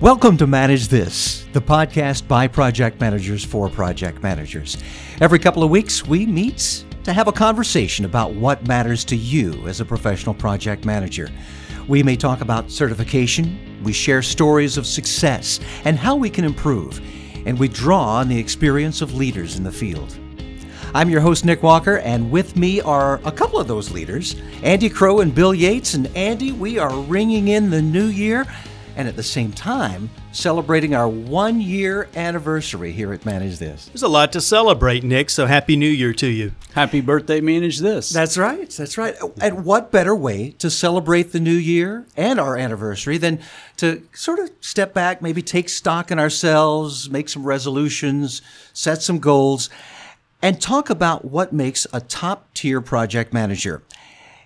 Welcome 0.00 0.38
to 0.38 0.46
Manage 0.46 0.88
This, 0.88 1.44
the 1.52 1.60
podcast 1.60 2.26
by 2.26 2.48
project 2.48 2.98
managers 3.02 3.44
for 3.44 3.68
project 3.68 4.22
managers. 4.22 4.78
Every 5.20 5.38
couple 5.38 5.62
of 5.62 5.68
weeks, 5.68 6.06
we 6.06 6.24
meet 6.24 6.86
to 7.04 7.12
have 7.12 7.28
a 7.28 7.32
conversation 7.32 8.06
about 8.06 8.32
what 8.32 8.66
matters 8.66 9.04
to 9.04 9.16
you 9.16 9.68
as 9.68 9.82
a 9.82 9.84
professional 9.84 10.34
project 10.34 10.86
manager. 10.86 11.28
We 11.86 12.02
may 12.02 12.16
talk 12.16 12.40
about 12.40 12.70
certification, 12.70 13.82
we 13.82 13.92
share 13.92 14.22
stories 14.22 14.78
of 14.78 14.86
success 14.86 15.60
and 15.84 15.98
how 15.98 16.16
we 16.16 16.30
can 16.30 16.46
improve, 16.46 16.98
and 17.46 17.58
we 17.58 17.68
draw 17.68 18.20
on 18.20 18.28
the 18.30 18.38
experience 18.38 19.02
of 19.02 19.12
leaders 19.12 19.58
in 19.58 19.64
the 19.64 19.70
field. 19.70 20.16
I'm 20.94 21.10
your 21.10 21.20
host, 21.20 21.44
Nick 21.44 21.62
Walker, 21.62 21.98
and 21.98 22.30
with 22.30 22.56
me 22.56 22.80
are 22.80 23.20
a 23.26 23.30
couple 23.30 23.60
of 23.60 23.68
those 23.68 23.90
leaders, 23.90 24.34
Andy 24.62 24.88
Crowe 24.88 25.20
and 25.20 25.34
Bill 25.34 25.52
Yates. 25.52 25.92
And 25.92 26.06
Andy, 26.16 26.52
we 26.52 26.78
are 26.78 26.98
ringing 27.00 27.48
in 27.48 27.68
the 27.68 27.82
new 27.82 28.06
year 28.06 28.46
and 28.96 29.08
at 29.08 29.16
the 29.16 29.22
same 29.22 29.52
time 29.52 30.10
celebrating 30.32 30.94
our 30.94 31.08
one 31.08 31.60
year 31.60 32.08
anniversary 32.14 32.92
here 32.92 33.12
at 33.12 33.24
Manage 33.24 33.58
This. 33.58 33.86
There's 33.86 34.02
a 34.02 34.08
lot 34.08 34.32
to 34.32 34.40
celebrate, 34.40 35.04
Nick, 35.04 35.30
so 35.30 35.46
Happy 35.46 35.76
New 35.76 35.88
Year 35.88 36.12
to 36.14 36.26
you. 36.26 36.52
Happy 36.74 37.00
birthday, 37.00 37.40
Manage 37.40 37.78
This. 37.78 38.10
That's 38.10 38.38
right, 38.38 38.70
that's 38.70 38.96
right. 38.96 39.14
And 39.40 39.64
what 39.64 39.90
better 39.90 40.14
way 40.14 40.50
to 40.58 40.70
celebrate 40.70 41.32
the 41.32 41.40
new 41.40 41.50
year 41.50 42.06
and 42.16 42.38
our 42.38 42.56
anniversary 42.56 43.18
than 43.18 43.40
to 43.78 44.02
sort 44.12 44.38
of 44.38 44.50
step 44.60 44.94
back, 44.94 45.20
maybe 45.22 45.42
take 45.42 45.68
stock 45.68 46.10
in 46.10 46.18
ourselves, 46.18 47.10
make 47.10 47.28
some 47.28 47.44
resolutions, 47.44 48.42
set 48.72 49.02
some 49.02 49.18
goals 49.18 49.70
and 50.42 50.60
talk 50.60 50.90
about 50.90 51.24
what 51.24 51.52
makes 51.52 51.86
a 51.92 52.00
top 52.00 52.52
tier 52.54 52.80
project 52.80 53.32
manager. 53.32 53.82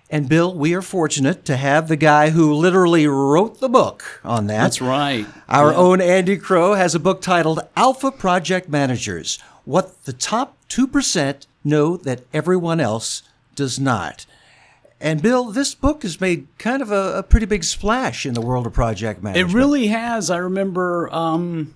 And 0.09 0.29
Bill, 0.29 0.53
we 0.53 0.75
are 0.75 0.83
fortunate 0.83 1.45
to 1.45 1.57
have 1.57 1.87
the 1.87 1.95
guy 1.95 2.29
who 2.29 2.53
literally 2.53 3.07
wrote 3.07 3.59
the 3.59 3.69
book 3.69 4.21
on 4.23 4.47
that. 4.47 4.61
That's 4.61 4.81
right. 4.81 5.25
Our 5.49 5.71
yeah. 5.71 5.77
own 5.77 5.99
Andy 5.99 6.37
Crowe 6.37 6.75
has 6.75 6.93
a 6.93 6.99
book 6.99 7.21
titled 7.21 7.61
Alpha 7.75 8.11
Project 8.11 8.69
Managers 8.69 9.39
What 9.65 10.05
the 10.05 10.13
Top 10.13 10.57
2% 10.69 11.47
Know 11.63 11.97
That 11.97 12.21
Everyone 12.33 12.79
Else 12.79 13.23
Does 13.55 13.79
Not. 13.79 14.27
And 15.01 15.21
Bill, 15.21 15.45
this 15.45 15.75
book 15.75 16.03
has 16.03 16.21
made 16.21 16.47
kind 16.57 16.81
of 16.81 16.91
a, 16.91 17.17
a 17.17 17.23
pretty 17.23 17.45
big 17.45 17.63
splash 17.63 18.25
in 18.25 18.33
the 18.33 18.41
world 18.41 18.65
of 18.67 18.73
project 18.73 19.21
management. 19.23 19.51
It 19.51 19.53
really 19.55 19.87
has. 19.87 20.29
I 20.29 20.37
remember 20.37 21.13
um, 21.13 21.75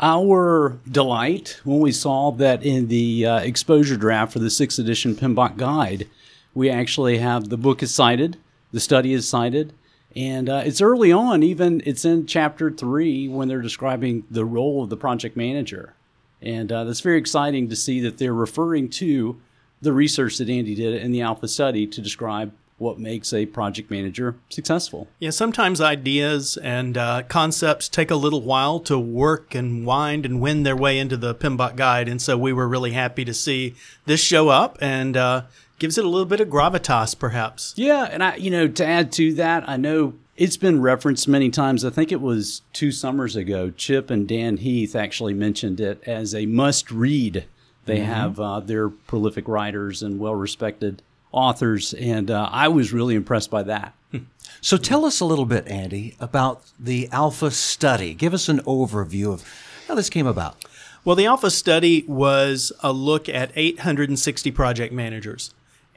our 0.00 0.78
delight 0.90 1.60
when 1.64 1.80
we 1.80 1.92
saw 1.92 2.30
that 2.32 2.62
in 2.62 2.88
the 2.88 3.26
uh, 3.26 3.38
exposure 3.38 3.96
draft 3.96 4.32
for 4.32 4.38
the 4.38 4.50
sixth 4.50 4.78
edition 4.78 5.14
PMBOK 5.14 5.56
guide, 5.56 6.06
we 6.54 6.70
actually 6.70 7.18
have 7.18 7.48
the 7.48 7.56
book 7.56 7.82
is 7.82 7.94
cited, 7.94 8.36
the 8.72 8.80
study 8.80 9.12
is 9.12 9.28
cited, 9.28 9.72
and 10.14 10.48
uh, 10.48 10.62
it's 10.64 10.80
early 10.80 11.12
on, 11.12 11.42
even 11.42 11.82
it's 11.86 12.04
in 12.04 12.26
chapter 12.26 12.70
three 12.70 13.28
when 13.28 13.48
they're 13.48 13.62
describing 13.62 14.24
the 14.30 14.44
role 14.44 14.82
of 14.82 14.90
the 14.90 14.96
project 14.96 15.36
manager. 15.36 15.94
And 16.42 16.70
uh, 16.70 16.84
that's 16.84 17.00
very 17.00 17.18
exciting 17.18 17.68
to 17.68 17.76
see 17.76 18.00
that 18.00 18.18
they're 18.18 18.34
referring 18.34 18.90
to 18.90 19.40
the 19.80 19.92
research 19.92 20.38
that 20.38 20.48
Andy 20.48 20.74
did 20.74 21.00
in 21.00 21.12
the 21.12 21.22
Alpha 21.22 21.48
study 21.48 21.86
to 21.86 22.00
describe 22.00 22.52
what 22.78 22.98
makes 22.98 23.32
a 23.32 23.46
project 23.46 23.90
manager 23.90 24.34
successful. 24.48 25.06
Yeah, 25.20 25.30
sometimes 25.30 25.80
ideas 25.80 26.56
and 26.56 26.98
uh, 26.98 27.22
concepts 27.28 27.88
take 27.88 28.10
a 28.10 28.16
little 28.16 28.42
while 28.42 28.80
to 28.80 28.98
work 28.98 29.54
and 29.54 29.86
wind 29.86 30.26
and 30.26 30.40
win 30.40 30.64
their 30.64 30.76
way 30.76 30.98
into 30.98 31.16
the 31.16 31.34
PMBOK 31.34 31.76
guide. 31.76 32.08
And 32.08 32.20
so 32.20 32.36
we 32.36 32.52
were 32.52 32.66
really 32.66 32.90
happy 32.90 33.24
to 33.24 33.32
see 33.32 33.74
this 34.04 34.20
show 34.20 34.48
up 34.48 34.78
and 34.80 35.16
uh, 35.16 35.42
gives 35.82 35.98
it 35.98 36.04
a 36.04 36.08
little 36.08 36.26
bit 36.26 36.40
of 36.40 36.46
gravitas, 36.46 37.18
perhaps. 37.18 37.74
Yeah, 37.76 38.04
and 38.04 38.22
I, 38.22 38.36
you 38.36 38.52
know, 38.52 38.68
to 38.68 38.86
add 38.86 39.10
to 39.12 39.34
that, 39.34 39.68
I 39.68 39.76
know 39.76 40.14
it's 40.36 40.56
been 40.56 40.80
referenced 40.80 41.26
many 41.26 41.50
times. 41.50 41.84
I 41.84 41.90
think 41.90 42.12
it 42.12 42.20
was 42.20 42.62
two 42.72 42.92
summers 42.92 43.34
ago. 43.34 43.70
Chip 43.72 44.08
and 44.08 44.28
Dan 44.28 44.58
Heath 44.58 44.94
actually 44.94 45.34
mentioned 45.34 45.80
it 45.80 46.00
as 46.06 46.36
a 46.36 46.46
must 46.46 46.92
read. 46.92 47.46
They 47.84 47.98
mm-hmm. 47.98 48.12
have 48.12 48.38
uh, 48.38 48.60
their 48.60 48.90
prolific 48.90 49.48
writers 49.48 50.04
and 50.04 50.20
well 50.20 50.36
respected 50.36 51.02
authors, 51.32 51.94
and 51.94 52.30
uh, 52.30 52.48
I 52.52 52.68
was 52.68 52.92
really 52.92 53.16
impressed 53.16 53.50
by 53.50 53.64
that. 53.64 53.92
So 54.60 54.76
tell 54.76 55.04
us 55.04 55.18
a 55.18 55.24
little 55.24 55.46
bit, 55.46 55.66
Andy, 55.66 56.14
about 56.20 56.62
the 56.78 57.08
Alpha 57.10 57.50
study. 57.50 58.14
Give 58.14 58.32
us 58.32 58.48
an 58.48 58.60
overview 58.60 59.32
of 59.32 59.44
how 59.88 59.96
this 59.96 60.08
came 60.08 60.28
about. 60.28 60.64
Well, 61.04 61.16
the 61.16 61.26
Alpha 61.26 61.50
study 61.50 62.04
was 62.06 62.70
a 62.80 62.92
look 62.92 63.28
at 63.28 63.50
860 63.56 64.52
project 64.52 64.92
managers, 64.92 65.52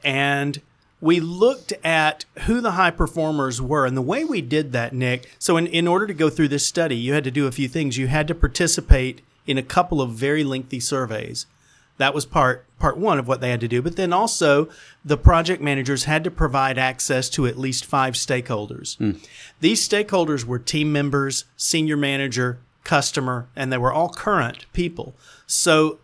and 0.06 0.62
we 1.00 1.20
looked 1.20 1.72
at 1.84 2.24
who 2.44 2.60
the 2.60 2.70
high 2.72 2.92
performers 2.92 3.60
were. 3.60 3.84
And 3.84 3.96
the 3.96 4.02
way 4.02 4.24
we 4.24 4.40
did 4.40 4.72
that, 4.72 4.94
Nick, 4.94 5.30
so 5.38 5.56
in, 5.56 5.66
in 5.66 5.86
order 5.86 6.06
to 6.06 6.14
go 6.14 6.30
through 6.30 6.48
this 6.48 6.64
study, 6.64 6.96
you 6.96 7.12
had 7.12 7.24
to 7.24 7.30
do 7.30 7.46
a 7.46 7.52
few 7.52 7.68
things. 7.68 7.98
You 7.98 8.06
had 8.06 8.28
to 8.28 8.34
participate 8.34 9.20
in 9.46 9.58
a 9.58 9.62
couple 9.62 10.00
of 10.00 10.12
very 10.12 10.44
lengthy 10.44 10.80
surveys. 10.80 11.46
That 11.98 12.14
was 12.14 12.24
part 12.24 12.64
part 12.78 12.98
one 12.98 13.18
of 13.18 13.26
what 13.26 13.40
they 13.40 13.50
had 13.50 13.60
to 13.60 13.68
do. 13.68 13.80
But 13.82 13.96
then 13.96 14.12
also 14.12 14.68
the 15.04 15.16
project 15.16 15.62
managers 15.62 16.04
had 16.04 16.24
to 16.24 16.30
provide 16.30 16.78
access 16.78 17.30
to 17.30 17.46
at 17.46 17.58
least 17.58 17.86
five 17.86 18.14
stakeholders. 18.14 18.98
Mm. 18.98 19.26
These 19.60 19.86
stakeholders 19.86 20.44
were 20.44 20.58
team 20.58 20.92
members, 20.92 21.46
senior 21.56 21.96
manager, 21.96 22.58
customer, 22.84 23.48
and 23.56 23.72
they 23.72 23.78
were 23.78 23.92
all 23.92 24.10
current 24.10 24.66
people. 24.74 25.14
So 25.46 25.98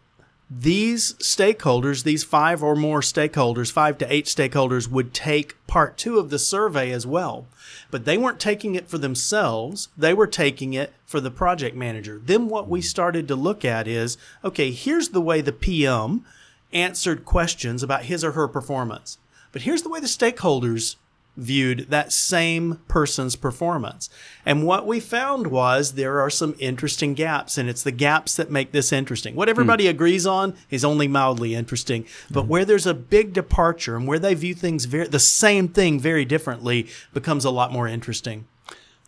these 0.61 1.15
stakeholders, 1.15 2.05
these 2.05 2.25
five 2.25 2.63
or 2.63 2.77
more 2.77 3.01
stakeholders, 3.01 3.73
five 3.73 3.97
to 3.99 4.13
eight 4.13 4.27
stakeholders, 4.27 4.89
would 4.89 5.15
take 5.15 5.55
part 5.67 5.97
two 5.97 6.19
of 6.19 6.29
the 6.29 6.39
survey 6.39 6.91
as 6.91 7.07
well. 7.07 7.47
But 7.91 8.05
they 8.05 8.19
weren't 8.19 8.41
taking 8.41 8.75
it 8.75 8.87
for 8.87 8.99
themselves, 8.99 9.89
they 9.97 10.13
were 10.13 10.27
taking 10.27 10.75
it 10.75 10.93
for 11.07 11.21
the 11.21 11.31
project 11.31 11.75
manager. 11.75 12.21
Then 12.23 12.49
what 12.49 12.69
we 12.69 12.83
started 12.83 13.29
to 13.29 13.37
look 13.37 13.65
at 13.65 13.89
is 13.89 14.19
okay, 14.45 14.73
here's 14.73 15.11
the 15.11 15.23
way 15.23 15.41
the 15.41 15.53
PM 15.53 16.25
answered 16.73 17.25
questions 17.25 17.83
about 17.83 18.05
his 18.05 18.23
or 18.23 18.33
her 18.33 18.49
performance. 18.49 19.19
But 19.53 19.63
here's 19.63 19.83
the 19.83 19.91
way 19.91 20.01
the 20.01 20.07
stakeholders 20.07 20.97
viewed 21.37 21.91
that 21.91 22.12
same 22.12 22.78
person's 22.88 23.37
performance. 23.37 24.10
And 24.44 24.66
what 24.66 24.87
we 24.87 25.00
found 25.00 25.47
was 25.47 25.93
there 25.93 26.20
are 26.20 26.31
some 26.31 26.54
interesting 26.59 27.15
gaps, 27.15 27.56
and 27.56 27.69
it's 27.69 27.82
the 27.82 27.91
gaps 27.91 28.37
that 28.37 28.50
make 28.50 28.72
this 28.72 28.93
interesting. 28.93 29.34
What 29.34 29.48
everybody 29.48 29.84
mm. 29.84 29.91
agrees 29.91 30.26
on 30.26 30.54
is 30.71 30.84
only 30.84 31.09
mildly 31.09 31.54
interesting, 31.54 32.06
but 32.31 32.44
mm. 32.44 32.48
where 32.48 32.65
there's 32.65 32.87
a 32.87 32.94
big 32.94 33.32
departure 33.32 33.97
and 33.97 34.06
where 34.06 34.19
they 34.19 34.34
view 34.34 34.54
things 34.54 34.84
very 34.84 35.09
the 35.09 35.19
same 35.19 35.69
thing 35.69 35.98
very 35.98 36.25
differently 36.25 36.87
becomes 37.12 37.44
a 37.44 37.50
lot 37.50 37.72
more 37.72 37.88
interesting. 37.88 38.47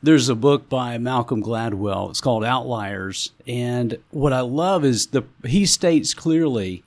There's 0.02 0.28
a 0.28 0.34
book 0.34 0.68
by 0.68 0.98
Malcolm 0.98 1.42
Gladwell. 1.42 2.10
It's 2.10 2.20
called 2.20 2.44
Outliers, 2.44 3.32
and 3.46 3.98
what 4.10 4.32
I 4.32 4.40
love 4.40 4.84
is 4.84 5.08
the 5.08 5.24
he 5.44 5.66
states 5.66 6.14
clearly 6.14 6.84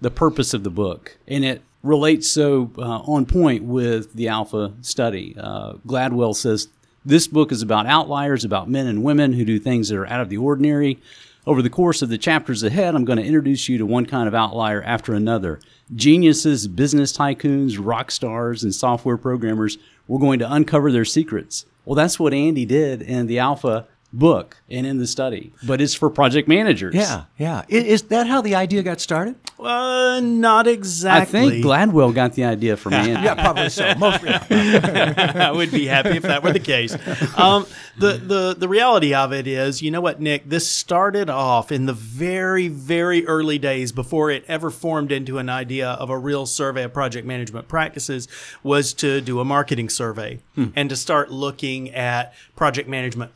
the 0.00 0.10
purpose 0.10 0.54
of 0.54 0.64
the 0.64 0.70
book, 0.70 1.18
and 1.26 1.44
it 1.44 1.62
relates 1.82 2.28
so 2.28 2.70
uh, 2.78 2.82
on 2.82 3.26
point 3.26 3.64
with 3.64 4.12
the 4.14 4.28
Alpha 4.28 4.74
study. 4.82 5.34
Uh, 5.38 5.74
Gladwell 5.86 6.34
says 6.34 6.68
this 7.04 7.26
book 7.28 7.52
is 7.52 7.62
about 7.62 7.86
outliers, 7.86 8.44
about 8.44 8.68
men 8.68 8.86
and 8.86 9.02
women 9.02 9.32
who 9.32 9.44
do 9.44 9.58
things 9.58 9.88
that 9.88 9.96
are 9.96 10.06
out 10.08 10.20
of 10.20 10.28
the 10.28 10.36
ordinary. 10.36 10.98
Over 11.46 11.62
the 11.62 11.70
course 11.70 12.02
of 12.02 12.10
the 12.10 12.18
chapters 12.18 12.62
ahead, 12.62 12.94
I'm 12.94 13.06
going 13.06 13.18
to 13.18 13.24
introduce 13.24 13.68
you 13.68 13.78
to 13.78 13.86
one 13.86 14.04
kind 14.04 14.28
of 14.28 14.34
outlier 14.34 14.82
after 14.82 15.14
another. 15.14 15.60
Geniuses, 15.94 16.68
business 16.68 17.16
tycoons, 17.16 17.78
rock 17.80 18.10
stars, 18.10 18.62
and 18.62 18.74
software 18.74 19.16
programmers, 19.16 19.78
we're 20.06 20.18
going 20.18 20.40
to 20.40 20.52
uncover 20.52 20.92
their 20.92 21.06
secrets. 21.06 21.64
Well, 21.86 21.94
that's 21.94 22.20
what 22.20 22.34
Andy 22.34 22.66
did 22.66 23.00
in 23.00 23.28
the 23.28 23.38
Alpha 23.38 23.86
book 24.12 24.56
and 24.70 24.86
in 24.86 24.98
the 24.98 25.06
study, 25.06 25.52
but 25.62 25.80
it's 25.80 25.94
for 25.94 26.08
project 26.08 26.48
managers. 26.48 26.94
Yeah, 26.94 27.24
yeah. 27.36 27.64
Is 27.68 28.02
that 28.04 28.26
how 28.26 28.40
the 28.40 28.54
idea 28.54 28.82
got 28.82 29.00
started? 29.00 29.36
Uh, 29.58 30.20
not 30.22 30.66
exactly. 30.66 31.40
I 31.40 31.50
think 31.50 31.64
Gladwell 31.64 32.14
got 32.14 32.34
the 32.34 32.44
idea 32.44 32.76
from 32.76 32.92
me. 32.92 33.10
yeah, 33.12 33.34
probably 33.34 33.68
so. 33.68 33.94
Most, 33.96 34.22
yeah. 34.22 34.44
I 35.50 35.52
would 35.52 35.70
be 35.70 35.86
happy 35.86 36.16
if 36.16 36.22
that 36.22 36.42
were 36.42 36.52
the 36.52 36.60
case. 36.60 36.96
Um, 37.36 37.66
the, 37.98 38.12
the, 38.12 38.54
the 38.56 38.68
reality 38.68 39.14
of 39.14 39.32
it 39.32 39.46
is, 39.46 39.82
you 39.82 39.90
know 39.90 40.00
what, 40.00 40.20
Nick? 40.20 40.48
This 40.48 40.68
started 40.68 41.28
off 41.28 41.72
in 41.72 41.86
the 41.86 41.92
very, 41.92 42.68
very 42.68 43.26
early 43.26 43.58
days 43.58 43.90
before 43.90 44.30
it 44.30 44.44
ever 44.46 44.70
formed 44.70 45.10
into 45.10 45.38
an 45.38 45.48
idea 45.48 45.90
of 45.90 46.08
a 46.08 46.18
real 46.18 46.46
survey 46.46 46.84
of 46.84 46.92
project 46.92 47.26
management 47.26 47.68
practices 47.68 48.28
was 48.62 48.92
to 48.94 49.20
do 49.20 49.40
a 49.40 49.44
marketing 49.44 49.88
survey 49.88 50.38
hmm. 50.54 50.66
and 50.76 50.88
to 50.88 50.96
start 50.96 51.30
looking 51.30 51.90
at 51.90 52.32
project 52.54 52.88
management 52.88 53.32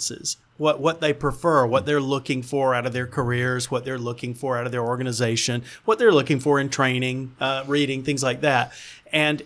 preferences 0.00 0.36
what 0.56 0.78
what 0.78 1.00
they 1.00 1.12
prefer, 1.14 1.64
what 1.64 1.86
they're 1.86 2.02
looking 2.02 2.42
for 2.42 2.74
out 2.74 2.84
of 2.84 2.92
their 2.92 3.06
careers, 3.06 3.70
what 3.70 3.84
they're 3.84 3.98
looking 3.98 4.34
for 4.34 4.58
out 4.58 4.66
of 4.66 4.72
their 4.72 4.84
organization, 4.84 5.62
what 5.86 5.98
they're 5.98 6.12
looking 6.12 6.38
for 6.38 6.60
in 6.60 6.68
training, 6.68 7.34
uh, 7.40 7.64
reading, 7.66 8.02
things 8.02 8.22
like 8.22 8.42
that. 8.42 8.70
And 9.10 9.42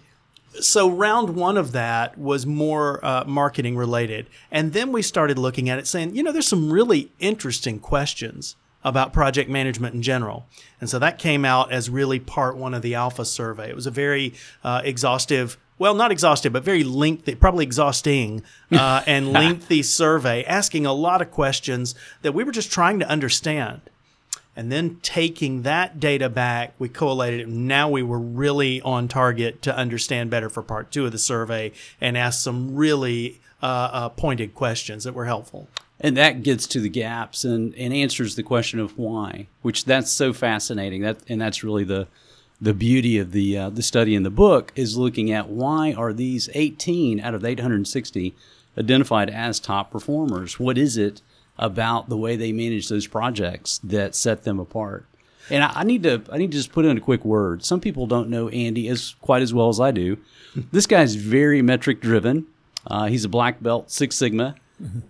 so 0.60 0.90
round 0.90 1.36
one 1.36 1.56
of 1.56 1.70
that 1.70 2.18
was 2.18 2.46
more 2.46 3.04
uh, 3.04 3.24
marketing 3.26 3.76
related, 3.76 4.28
and 4.50 4.72
then 4.72 4.90
we 4.90 5.02
started 5.02 5.38
looking 5.38 5.68
at 5.68 5.78
it, 5.78 5.86
saying, 5.86 6.16
you 6.16 6.22
know, 6.24 6.32
there's 6.32 6.48
some 6.48 6.72
really 6.72 7.12
interesting 7.20 7.78
questions 7.78 8.56
about 8.82 9.12
project 9.12 9.48
management 9.48 9.94
in 9.94 10.02
general. 10.02 10.44
And 10.80 10.90
so 10.90 10.98
that 10.98 11.18
came 11.18 11.44
out 11.44 11.72
as 11.72 11.88
really 11.88 12.20
part 12.20 12.56
one 12.56 12.74
of 12.74 12.82
the 12.82 12.94
Alpha 12.94 13.24
survey. 13.24 13.70
It 13.70 13.74
was 13.74 13.86
a 13.86 13.90
very 13.90 14.34
uh, 14.62 14.82
exhaustive 14.84 15.56
well, 15.78 15.94
not 15.94 16.12
exhaustive, 16.12 16.52
but 16.52 16.62
very 16.62 16.84
lengthy, 16.84 17.34
probably 17.34 17.64
exhausting 17.64 18.42
uh, 18.72 19.02
and 19.06 19.32
lengthy 19.32 19.82
survey, 19.82 20.44
asking 20.44 20.86
a 20.86 20.92
lot 20.92 21.20
of 21.20 21.30
questions 21.30 21.94
that 22.22 22.32
we 22.32 22.44
were 22.44 22.52
just 22.52 22.72
trying 22.72 22.98
to 23.00 23.08
understand. 23.08 23.80
And 24.56 24.70
then 24.70 24.98
taking 25.02 25.62
that 25.62 25.98
data 25.98 26.28
back, 26.28 26.74
we 26.78 26.88
collated 26.88 27.40
it. 27.40 27.48
Now 27.48 27.88
we 27.88 28.02
were 28.02 28.20
really 28.20 28.80
on 28.82 29.08
target 29.08 29.62
to 29.62 29.76
understand 29.76 30.30
better 30.30 30.48
for 30.48 30.62
part 30.62 30.92
two 30.92 31.06
of 31.06 31.12
the 31.12 31.18
survey 31.18 31.72
and 32.00 32.16
ask 32.16 32.40
some 32.40 32.76
really 32.76 33.40
uh, 33.62 33.90
uh, 33.92 34.08
pointed 34.10 34.54
questions 34.54 35.04
that 35.04 35.14
were 35.14 35.24
helpful. 35.24 35.68
And 36.00 36.16
that 36.16 36.42
gets 36.42 36.66
to 36.68 36.80
the 36.80 36.88
gaps 36.88 37.44
and, 37.44 37.74
and 37.74 37.92
answers 37.92 38.36
the 38.36 38.42
question 38.42 38.78
of 38.78 38.96
why, 38.98 39.48
which 39.62 39.86
that's 39.86 40.12
so 40.12 40.32
fascinating. 40.32 41.02
That 41.02 41.18
and 41.28 41.40
that's 41.40 41.64
really 41.64 41.84
the 41.84 42.06
the 42.64 42.74
beauty 42.74 43.18
of 43.18 43.32
the 43.32 43.58
uh, 43.58 43.68
the 43.68 43.82
study 43.82 44.14
in 44.14 44.22
the 44.22 44.30
book 44.30 44.72
is 44.74 44.96
looking 44.96 45.30
at 45.30 45.50
why 45.50 45.92
are 45.92 46.14
these 46.14 46.48
18 46.54 47.20
out 47.20 47.34
of 47.34 47.44
860 47.44 48.34
identified 48.78 49.28
as 49.28 49.60
top 49.60 49.90
performers? 49.90 50.58
What 50.58 50.78
is 50.78 50.96
it 50.96 51.20
about 51.58 52.08
the 52.08 52.16
way 52.16 52.36
they 52.36 52.52
manage 52.52 52.88
those 52.88 53.06
projects 53.06 53.78
that 53.84 54.14
set 54.14 54.44
them 54.44 54.58
apart? 54.58 55.04
And 55.50 55.62
I, 55.62 55.72
I 55.74 55.84
need 55.84 56.04
to 56.04 56.22
I 56.32 56.38
need 56.38 56.52
to 56.52 56.56
just 56.56 56.72
put 56.72 56.86
in 56.86 56.96
a 56.96 57.02
quick 57.02 57.22
word. 57.22 57.62
Some 57.62 57.80
people 57.80 58.06
don't 58.06 58.30
know 58.30 58.48
Andy 58.48 58.88
as 58.88 59.14
quite 59.20 59.42
as 59.42 59.52
well 59.52 59.68
as 59.68 59.78
I 59.78 59.90
do. 59.90 60.16
this 60.72 60.86
guy's 60.86 61.16
very 61.16 61.60
metric 61.60 62.00
driven. 62.00 62.46
Uh, 62.86 63.06
he's 63.06 63.26
a 63.26 63.28
black 63.28 63.62
belt, 63.62 63.90
Six 63.90 64.16
Sigma. 64.16 64.54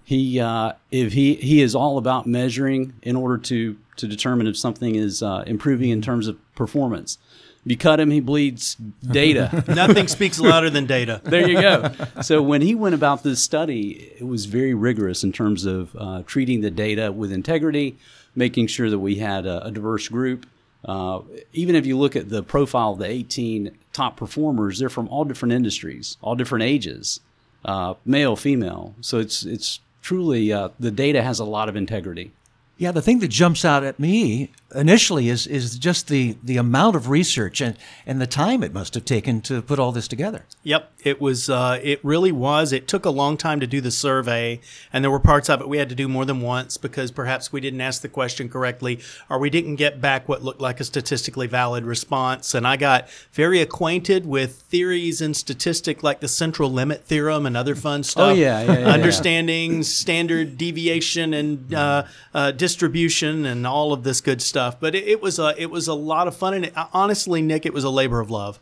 He 0.05 0.41
uh, 0.41 0.73
if 0.91 1.13
he 1.13 1.35
he 1.35 1.63
is 1.63 1.75
all 1.75 1.99
about 1.99 2.27
measuring 2.27 2.95
in 3.03 3.15
order 3.15 3.39
to 3.45 3.77
to 3.97 4.07
determine 4.07 4.47
if 4.47 4.57
something 4.57 4.95
is 4.95 5.23
uh, 5.23 5.45
improving 5.47 5.91
in 5.91 6.03
terms 6.03 6.29
of 6.29 6.37
performance. 6.55 7.19
If 7.65 7.71
you 7.71 7.77
cut 7.79 7.99
him, 7.99 8.11
he 8.11 8.21
bleeds 8.21 8.75
data. 9.01 9.65
Nothing 9.75 10.07
speaks 10.09 10.39
louder 10.39 10.69
than 10.69 10.85
data. 10.85 11.23
there 11.25 11.49
you 11.49 11.61
go. 11.61 11.93
So 12.23 12.43
when 12.43 12.61
he 12.61 12.75
went 12.75 12.95
about 12.95 13.23
this 13.23 13.43
study, 13.43 14.13
it 14.19 14.27
was 14.27 14.45
very 14.45 14.75
rigorous 14.75 15.25
in 15.25 15.33
terms 15.33 15.65
of 15.65 15.97
uh, 15.99 16.23
treating 16.27 16.61
the 16.61 16.71
data 16.71 17.11
with 17.11 17.33
integrity, 17.33 17.97
making 18.35 18.67
sure 18.67 18.91
that 18.91 18.99
we 18.99 19.17
had 19.17 19.47
a, 19.47 19.67
a 19.67 19.71
diverse 19.71 20.09
group. 20.09 20.47
Uh, 20.85 21.23
even 21.55 21.75
if 21.75 21.87
you 21.87 21.97
look 21.97 22.15
at 22.15 22.29
the 22.29 22.43
profile 22.43 22.93
of 22.93 22.99
the 22.99 23.07
18 23.07 23.77
top 23.95 24.19
performers, 24.19 24.79
they're 24.79 24.91
from 24.91 25.09
all 25.09 25.25
different 25.25 25.55
industries, 25.55 26.19
all 26.21 26.35
different 26.35 26.65
ages, 26.65 27.21
uh, 27.65 27.95
male, 28.05 28.37
female. 28.37 28.95
So 29.01 29.19
it's 29.19 29.45
it's 29.47 29.81
truly 30.03 30.53
uh, 30.53 30.69
the 30.79 30.91
data 30.91 31.23
has 31.23 31.39
a 31.39 31.45
lot 31.45 31.71
of 31.71 31.77
integrity. 31.77 32.33
Yeah, 32.77 32.91
the 32.91 33.03
thing 33.03 33.21
that 33.21 33.29
jumps 33.29 33.65
out 33.65 33.85
at 33.85 34.01
me 34.01 34.51
initially 34.75 35.29
is 35.29 35.47
is 35.47 35.79
just 35.79 36.09
the 36.09 36.37
the 36.43 36.57
amount 36.57 36.97
of 36.97 37.09
research 37.09 37.61
and 37.61 37.77
and 38.05 38.21
the 38.21 38.27
time 38.27 38.63
it 38.65 38.73
must 38.73 38.95
have 38.95 39.05
taken 39.05 39.41
to 39.43 39.63
put 39.63 39.79
all 39.79 39.93
this 39.93 40.09
together. 40.09 40.45
Yep, 40.65 40.91
it 41.05 41.21
was. 41.21 41.49
Uh, 41.49 41.79
it 41.83 42.01
really 42.05 42.33
was. 42.33 42.73
It 42.73 42.89
took 42.89 43.05
a 43.05 43.11
long 43.11 43.37
time 43.37 43.61
to 43.61 43.67
do 43.67 43.81
the 43.81 43.91
survey, 43.91 44.61
and 44.93 45.05
there 45.05 45.11
were 45.11 45.21
parts 45.21 45.49
of 45.49 45.61
it 45.61 45.69
we 45.69 45.79
had 45.79 45.89
to 45.89 45.95
do 45.95 46.09
more 46.09 46.25
than 46.25 46.41
once 46.41 46.77
because 46.77 47.11
perhaps 47.11 47.53
we 47.53 47.61
didn't 47.61 47.81
ask 47.81 48.03
the 48.03 48.09
question 48.09 48.49
correctly, 48.49 48.99
or 49.31 49.39
we 49.39 49.51
didn't 49.51 49.77
get 49.77 50.01
back 50.01 50.29
what 50.29 50.43
looked 50.43 50.61
like 50.61 50.81
a 50.81 50.85
statistically 50.85 51.47
valid 51.47 51.85
response. 51.85 52.55
And 52.55 52.67
I 52.67 52.77
got 52.77 53.09
very 53.33 53.61
acquainted 53.61 54.27
with 54.27 54.63
theories 54.63 55.21
in 55.21 55.35
statistic 55.35 56.03
like 56.03 56.21
the 56.21 56.29
central 56.29 56.71
limit 56.71 57.05
theorem 57.05 57.47
and 57.47 57.57
other 57.57 57.75
fun 57.75 58.03
stuff. 58.03 58.31
Oh 58.31 58.35
yeah, 58.35 58.63
yeah, 58.63 58.79
yeah, 58.79 58.87
understanding 58.87 59.83
standard 59.85 60.59
deviation 60.59 61.35
and 61.35 61.73
uh, 61.73 62.05
uh, 62.33 62.53
distribution 62.65 63.45
and 63.45 63.67
all 63.67 63.93
of 63.93 64.05
this 64.05 64.23
good 64.23 64.41
stuff. 64.41 64.81
But 64.81 64.95
it, 64.95 65.07
it 65.07 65.21
was 65.21 65.39
a 65.39 65.55
it 65.61 65.71
was 65.71 65.87
a 65.87 65.93
lot 65.93 66.27
of 66.27 66.35
fun, 66.35 66.55
and 66.55 66.65
it, 66.65 66.73
honestly, 66.95 67.43
Nick, 67.43 67.67
it 67.67 67.75
was 67.75 67.85
a 67.85 67.91
labor 67.91 68.21
of 68.21 68.31
love. 68.31 68.59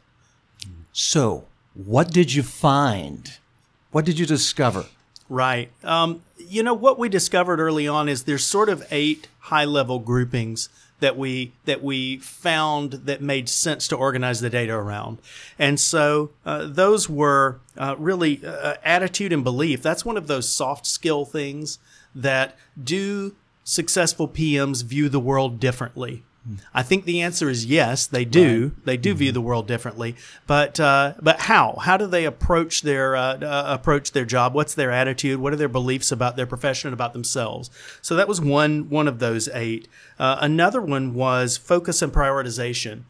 So, 0.93 1.45
what 1.75 2.11
did 2.11 2.35
you 2.35 2.43
find? 2.43 3.39
What 3.93 4.05
did 4.05 4.19
you 4.19 4.27
discover? 4.27 4.87
Right. 5.29 5.71
Um, 5.85 6.23
you 6.37 6.65
know 6.65 6.75
what 6.75 6.99
we 6.99 7.09
discovered 7.09 7.61
early 7.61 7.87
on 7.87 8.09
is 8.09 8.25
there's 8.25 8.45
sort 8.45 8.69
of 8.69 8.85
eight 8.91 9.29
high 9.39 9.65
level 9.65 10.01
groupings 10.01 10.69
that 10.99 11.17
we 11.17 11.53
that 11.65 11.81
we 11.83 12.17
found 12.17 12.93
that 13.07 13.23
made 13.23 13.49
sense 13.49 13.87
to 13.89 13.97
organize 13.97 14.41
the 14.41 14.51
data 14.51 14.75
around, 14.75 15.19
and 15.61 15.79
so 15.79 16.31
uh, 16.45 16.67
those 16.67 17.09
were 17.09 17.61
uh, 17.79 17.95
really 17.99 18.45
uh, 18.45 18.75
attitude 18.85 19.33
and 19.33 19.45
belief. 19.45 19.81
That's 19.81 20.05
one 20.05 20.17
of 20.17 20.27
those 20.27 20.49
soft 20.49 20.87
skill 20.87 21.25
things 21.25 21.79
that 22.15 22.57
do 22.83 23.35
successful 23.65 24.29
PMs 24.29 24.85
view 24.85 25.09
the 25.09 25.21
world 25.21 25.61
differently. 25.61 26.25
I 26.75 26.83
think 26.83 27.05
the 27.05 27.23
answer 27.23 27.49
is 27.49 27.67
yes, 27.67 28.07
they 28.07 28.25
do. 28.25 28.65
Right. 28.65 28.85
They 28.85 28.97
do 28.97 29.11
mm-hmm. 29.11 29.19
view 29.19 29.33
the 29.33 29.41
world 29.41 29.69
differently, 29.69 30.17
but 30.49 30.81
uh, 30.81 31.15
but 31.23 31.41
how? 31.43 31.77
How 31.81 31.97
do 31.97 32.07
they 32.09 32.25
approach 32.25 32.83
their 32.83 33.15
uh, 33.15 33.39
uh, 33.39 33.65
approach 33.69 34.11
their 34.11 34.25
job? 34.25 34.53
What's 34.53 34.75
their 34.75 34.91
attitude? 34.91 35.39
What 35.39 35.53
are 35.53 35.57
their 35.57 35.69
beliefs 35.69 36.11
about 36.11 36.35
their 36.35 36.47
profession 36.47 36.89
and 36.89 36.95
about 36.95 37.13
themselves? 37.13 37.71
So 38.01 38.17
that 38.17 38.27
was 38.27 38.41
one 38.41 38.89
one 38.89 39.07
of 39.07 39.21
those 39.21 39.49
eight. 39.55 39.87
Uh, 40.19 40.39
another 40.41 40.83
one 40.83 41.15
was 41.15 41.57
focus 41.57 42.03
and 42.03 42.13
prioritization, 42.13 43.03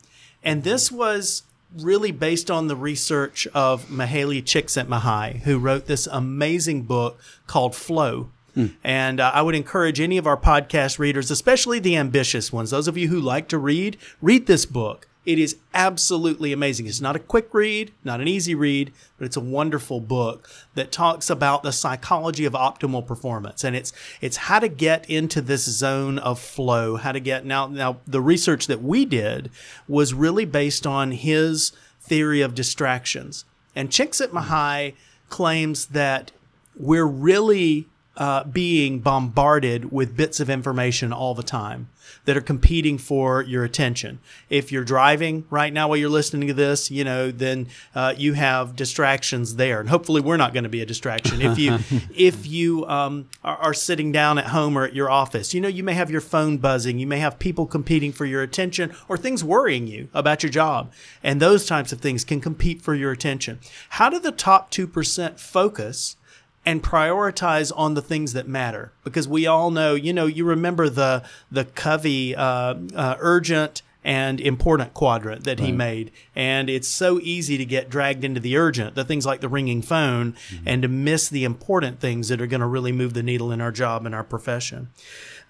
and 0.43 0.63
this 0.63 0.93
was 0.93 1.45
really 1.79 2.13
based 2.13 2.51
on 2.51 2.67
the 2.69 2.77
research 2.77 3.47
of 3.55 3.87
Mihaly 3.87 4.43
Csikszentmihalyi, 4.43 5.41
who 5.43 5.59
wrote 5.59 5.87
this 5.87 6.07
amazing 6.07 6.83
book 6.83 7.19
called 7.47 7.75
Flow 7.75 8.29
Mm. 8.57 8.75
And 8.85 9.21
uh, 9.21 9.31
I 9.35 9.43
would 9.43 9.55
encourage 9.55 10.01
any 10.01 10.19
of 10.19 10.27
our 10.27 10.37
podcast 10.37 10.99
readers, 10.99 11.31
especially 11.31 11.79
the 11.79 11.97
ambitious 11.97 12.53
ones, 12.53 12.71
those 12.71 12.89
of 12.89 12.97
you 12.97 13.09
who 13.09 13.21
like 13.21 13.49
to 13.49 13.59
read, 13.59 13.97
read 14.21 14.47
this 14.47 14.67
book. 14.67 15.09
It 15.25 15.39
is 15.39 15.57
absolutely 15.73 16.53
amazing. 16.53 16.89
It's 16.89 17.01
not 17.01 17.15
a 17.15 17.21
quick 17.21 17.55
read, 17.55 17.93
not 18.03 18.21
an 18.21 18.27
easy 18.27 18.57
read, 18.57 18.93
but 19.17 19.25
it's 19.25 19.37
a 19.37 19.41
wonderful 19.41 20.01
book 20.01 20.51
that 20.75 20.91
talks 20.91 21.31
about 21.31 21.63
the 21.63 21.71
psychology 21.71 22.45
of 22.45 22.55
optimal 22.55 23.07
performance. 23.07 23.63
And 23.63 23.77
it's 23.77 23.93
it's 24.21 24.37
how 24.37 24.59
to 24.59 24.69
get 24.69 25.09
into 25.09 25.41
this 25.41 25.65
zone 25.65 26.19
of 26.19 26.41
flow, 26.41 26.97
how 26.97 27.13
to 27.13 27.21
get 27.21 27.47
now 27.47 27.69
now 27.69 27.99
the 28.05 28.21
research 28.21 28.67
that 28.67 28.83
we 28.83 29.05
did 29.05 29.49
was 29.87 30.13
really 30.13 30.45
based 30.45 30.89
on 30.89 31.13
his 31.13 31.71
theory 32.01 32.41
of 32.41 32.57
distractions. 32.57 33.45
And 33.77 33.91
Csikszentmihalyi 33.91 34.95
claims 35.29 35.87
that 35.87 36.33
we're 36.75 37.07
really 37.07 37.87
uh, 38.17 38.45
being 38.45 39.01
bombarded 39.01 39.91
with 39.91 40.17
bits 40.17 40.41
of 40.41 40.51
information 40.51 41.13
all 41.13 41.35
the 41.35 41.43
time 41.43 41.89
that 42.25 42.37
are 42.37 42.43
competing 42.43 42.99
for 42.99 43.43
your 43.43 43.65
attention. 43.65 44.19
If 44.51 44.71
you're 44.71 44.85
driving 44.85 45.45
right 45.51 45.73
now 45.73 45.89
while 45.89 45.97
you're 45.97 46.11
listening 46.11 46.49
to 46.49 46.55
this, 46.55 46.91
you 46.91 47.05
know, 47.05 47.31
then 47.31 47.69
uh, 47.95 48.15
you 48.17 48.35
have 48.35 48.77
distractions 48.77 49.57
there, 49.57 49.81
and 49.81 49.89
hopefully 49.89 50.21
we're 50.21 50.37
not 50.37 50.53
going 50.53 50.65
to 50.65 50.71
be 50.71 50.83
a 50.83 50.87
distraction. 50.87 51.41
If 51.41 51.59
you 51.59 51.79
if 52.15 52.47
you 52.47 52.87
um, 52.87 53.29
are, 53.43 53.57
are, 53.57 53.75
sitting 53.75 54.13
down 54.13 54.39
at 54.39 54.47
home 54.47 54.77
or 54.77 54.85
at 54.85 54.95
your 54.95 55.11
office, 55.11 55.55
you 55.55 55.61
know, 55.61 55.69
you 55.69 55.83
may 55.83 55.95
have 55.95 56.11
your 56.11 56.21
phone 56.21 56.59
buzzing, 56.59 56.99
you 56.99 57.07
may 57.07 57.19
have 57.19 57.39
people 57.39 57.67
competing 57.67 58.13
for 58.13 58.27
your 58.27 58.43
attention, 58.43 58.93
or 59.09 59.17
things 59.17 59.43
worrying 59.43 59.87
you 59.87 60.09
about 60.13 60.43
your 60.43 60.51
job, 60.51 60.93
and 61.23 61.41
those 61.41 61.67
types 61.67 61.93
of 61.93 62.01
things 62.01 62.25
can 62.25 62.41
compete 62.41 62.83
for 62.83 62.95
your 62.95 63.11
attention. 63.11 63.59
How 63.91 64.11
do 64.11 64.19
the 64.19 64.33
top 64.33 64.71
two 64.71 64.87
percent 64.87 65.41
focus? 65.41 66.17
And 66.65 66.81
prioritize 66.81 67.73
on 67.75 67.95
the 67.95 68.03
things 68.03 68.35
that 68.35 68.47
matter 68.47 68.93
because 69.03 69.27
we 69.27 69.49
all 69.49 69.73
know 69.73 69.97
you 69.97 70.13
know 70.13 70.27
you 70.27 70.45
remember 70.45 70.89
the 70.89 71.25
the 71.51 71.65
Covey 71.65 72.37
uh, 72.37 72.75
uh, 72.95 73.17
urgent 73.19 73.83
and 74.05 74.41
important 74.41 74.95
quadrant 74.95 75.45
that 75.45 75.59
right. 75.59 75.67
he 75.67 75.73
made 75.73 76.11
and 76.35 76.69
it's 76.69 76.89
so 76.89 77.21
easy 77.21 77.57
to 77.57 77.65
get 77.65 77.89
dragged 77.89 78.25
into 78.25 78.41
the 78.41 78.57
urgent 78.57 78.95
the 78.95 79.05
things 79.05 79.25
like 79.25 79.41
the 79.41 79.49
ringing 79.49 79.83
phone 79.83 80.33
mm-hmm. 80.33 80.65
and 80.67 80.83
to 80.83 80.89
miss 80.89 81.29
the 81.29 81.45
important 81.45 82.01
things 82.01 82.29
that 82.29 82.41
are 82.41 82.47
going 82.47 82.61
to 82.61 82.67
really 82.67 82.93
move 82.93 83.15
the 83.15 83.23
needle 83.23 83.53
in 83.53 83.61
our 83.61 83.73
job 83.73 84.05
and 84.05 84.15
our 84.15 84.25
profession 84.25 84.89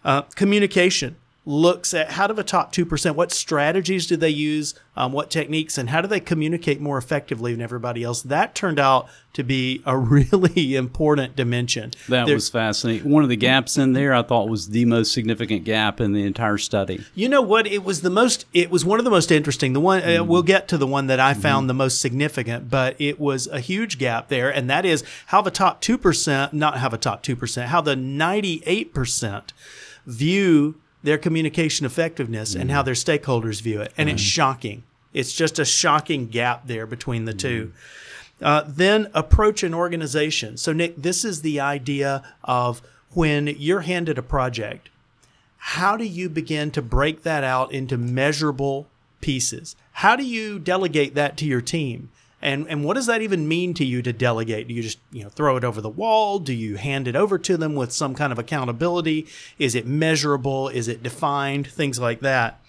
uh, 0.05 0.23
communication 0.35 1.17
looks 1.45 1.93
at 1.93 2.13
how 2.13 2.27
do 2.27 2.35
the 2.35 2.45
top 2.45 2.73
2% 2.73 3.17
what 3.17 3.33
strategies 3.33 4.07
do 4.07 4.17
they 4.17 4.31
use 4.31 4.75
um, 4.95 5.13
what 5.13 5.31
techniques 5.31 5.77
and 5.77 5.91
how 5.91 6.01
do 6.01 6.07
they 6.07 6.21
communicate 6.21 6.81
more 6.81 6.99
effectively 6.99 7.53
than 7.53 7.61
everybody 7.61 8.05
else? 8.05 8.23
That 8.23 8.55
turned 8.55 8.79
out 8.79 9.09
to 9.33 9.43
be 9.43 9.83
a 9.87 9.97
really 9.99 10.77
important 10.77 11.35
dimension. 11.35 11.93
That 12.09 12.27
There's, 12.27 12.37
was 12.37 12.51
fascinating. 12.51 13.11
One 13.11 13.23
of 13.23 13.29
the 13.29 13.37
gaps 13.37 13.77
in 13.79 13.93
there 13.93 14.15
i 14.15 14.23
thought 14.23 14.49
was 14.49 14.69
the 14.69 14.85
most 14.85 15.13
significant 15.13 15.65
gap 15.65 16.01
in 16.01 16.13
the 16.13 16.25
entire 16.25 16.59
study. 16.59 17.05
You 17.15 17.29
know 17.29 17.43
what? 17.43 17.67
It 17.67 17.85
was 17.85 18.03
the 18.03 18.11
most 18.11 18.45
it 18.53 18.71
was 18.71 18.85
one 18.85 19.01
of 19.01 19.05
the 19.05 19.11
most 19.11 19.33
interesting 19.33 19.73
the 19.73 19.81
one 19.81 20.03
mm. 20.03 20.21
uh, 20.21 20.25
we'll 20.25 20.43
get 20.43 20.69
to 20.69 20.79
the 20.79 20.87
one 20.87 21.07
that 21.07 21.19
i 21.19 21.35
found 21.35 21.65
mm. 21.65 21.69
the 21.69 21.75
most 21.75 22.01
significant 22.01 22.71
but 22.71 22.95
it 23.01 23.19
was 23.19 23.47
a 23.49 23.61
huge 23.61 23.99
gap 23.99 24.29
there 24.29 24.51
and 24.51 24.69
that 24.69 24.85
is 24.85 25.03
how 25.27 25.41
the 25.41 25.51
top 25.51 25.81
2% 25.81 26.53
not 26.53 26.79
how 26.79 26.89
the 26.89 26.99
top 26.99 27.23
2% 27.23 27.65
how 27.67 27.81
the 27.81 27.95
98% 27.95 29.53
view 30.07 30.75
their 31.03 31.19
communication 31.19 31.87
effectiveness 31.87 32.55
mm 32.55 32.61
and 32.61 32.71
how 32.71 32.83
mm-hmm. 32.83 32.87
their 32.87 32.95
stakeholders 32.95 33.61
view 33.61 33.81
it. 33.81 33.93
And 33.97 34.09
mm 34.09 34.13
it's 34.13 34.23
mm-hmm. 34.23 34.29
shocking. 34.29 34.83
It's 35.13 35.33
just 35.33 35.59
a 35.59 35.65
shocking 35.65 36.29
gap 36.29 36.67
there 36.67 36.87
between 36.87 37.25
the 37.27 37.35
2 37.35 37.67
mm-hmm. 37.67 38.45
uh, 38.45 38.65
then 38.67 39.09
approach 39.15 39.63
an 39.63 39.75
organization. 39.75 40.57
So, 40.57 40.73
Nick, 40.73 40.97
this 40.97 41.25
is 41.25 41.43
the 41.43 41.61
idea 41.61 42.23
of 42.45 42.83
when 43.11 43.47
you're 43.47 43.81
handed 43.81 44.19
a 44.19 44.23
project, 44.23 44.89
how 45.57 45.97
do 45.97 46.05
you 46.05 46.29
begin 46.29 46.71
to 46.73 46.83
break 46.83 47.23
that 47.23 47.45
out 47.45 47.73
into 47.73 47.97
measurable 47.97 48.87
pieces? 49.21 49.77
How 49.93 50.17
do 50.17 50.25
you 50.25 50.59
delegate 50.59 51.15
that 51.15 51.37
to 51.39 51.45
your 51.45 51.61
team? 51.61 52.11
And 52.43 52.67
and 52.69 52.85
what 52.85 52.95
does 52.95 53.07
that 53.07 53.23
even 53.23 53.47
mean 53.47 53.73
to 53.75 53.85
you 53.85 54.03
to 54.03 54.13
delegate? 54.13 54.67
Do 54.67 54.75
you 54.75 54.83
just 54.83 54.99
you 55.13 55.23
know 55.23 55.29
throw 55.29 55.57
it 55.57 55.65
over 55.65 55.81
the 55.81 55.89
wall? 55.89 56.41
Do 56.41 56.53
you 56.53 56.77
hand 56.77 57.07
it 57.07 57.15
over 57.15 57.39
to 57.39 57.57
them 57.57 57.77
with 57.77 57.93
some 57.93 58.15
kind 58.15 58.33
of 58.33 58.39
accountability? 58.39 59.29
Is 59.59 59.77
it 59.77 59.87
measurable? 59.87 60.69
Is 60.69 60.89
it 60.89 61.03
defined? 61.03 61.69
Things 61.69 62.01
like 62.01 62.21
that. 62.21 62.61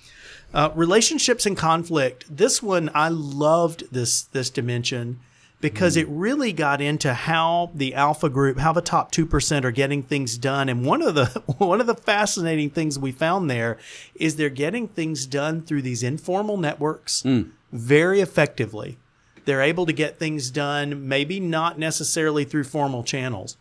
Uh, 0.54 0.70
relationships 0.76 1.48
and 1.48 1.58
conflict. 1.58 2.26
This 2.30 2.62
one 2.62 2.92
I 2.94 3.10
loved 3.10 3.92
this 3.92 4.22
this 4.22 4.52
dimension 4.52 5.20
because 5.60 5.96
it 5.96 6.08
really 6.10 6.52
got 6.52 6.82
into 6.82 7.14
how 7.14 7.72
the 7.74 7.96
alpha 7.96 8.30
group, 8.30 8.60
how 8.60 8.74
the 8.74 8.82
top 8.82 9.12
two 9.12 9.26
percent 9.26 9.66
are 9.66 9.72
getting 9.72 10.04
things 10.04 10.38
done. 10.38 10.70
And 10.70 10.86
one 10.86 11.02
of 11.02 11.16
the 11.16 11.26
one 11.58 11.82
of 11.82 11.88
the 11.88 11.96
fascinating 11.96 12.70
things 12.70 13.00
we 13.00 13.12
found 13.12 13.50
there 13.50 13.80
is 14.14 14.36
they're 14.36 14.50
getting 14.50 14.88
things 14.88 15.26
done 15.26 15.64
through 15.64 15.82
these 15.82 16.04
informal 16.04 16.58
networks 16.58 17.24
very 17.72 18.22
effectively. 18.22 18.98
They're 19.46 19.62
able 19.62 19.86
to 19.86 19.94
get 19.94 20.18
things 20.18 20.50
done, 20.50 21.08
maybe 21.08 21.40
not 21.40 21.78
necessarily 21.78 22.46
through 22.46 22.64
formal 22.66 23.04
channels. 23.04 23.58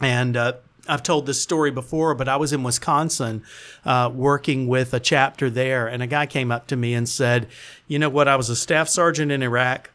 And 0.00 0.36
uh, 0.36 0.52
I've 0.88 1.02
told 1.02 1.26
this 1.26 1.40
story 1.40 1.70
before, 1.70 2.14
but 2.14 2.28
I 2.28 2.36
was 2.36 2.52
in 2.52 2.62
Wisconsin 2.62 3.42
uh, 3.84 4.10
working 4.12 4.66
with 4.66 4.94
a 4.94 5.00
chapter 5.00 5.50
there, 5.50 5.86
and 5.86 6.02
a 6.02 6.06
guy 6.06 6.26
came 6.26 6.50
up 6.50 6.66
to 6.68 6.76
me 6.76 6.94
and 6.94 7.08
said, 7.08 7.48
You 7.86 7.98
know 7.98 8.08
what? 8.08 8.26
I 8.26 8.36
was 8.36 8.48
a 8.48 8.56
staff 8.56 8.88
sergeant 8.88 9.30
in 9.30 9.42
Iraq. 9.42 9.90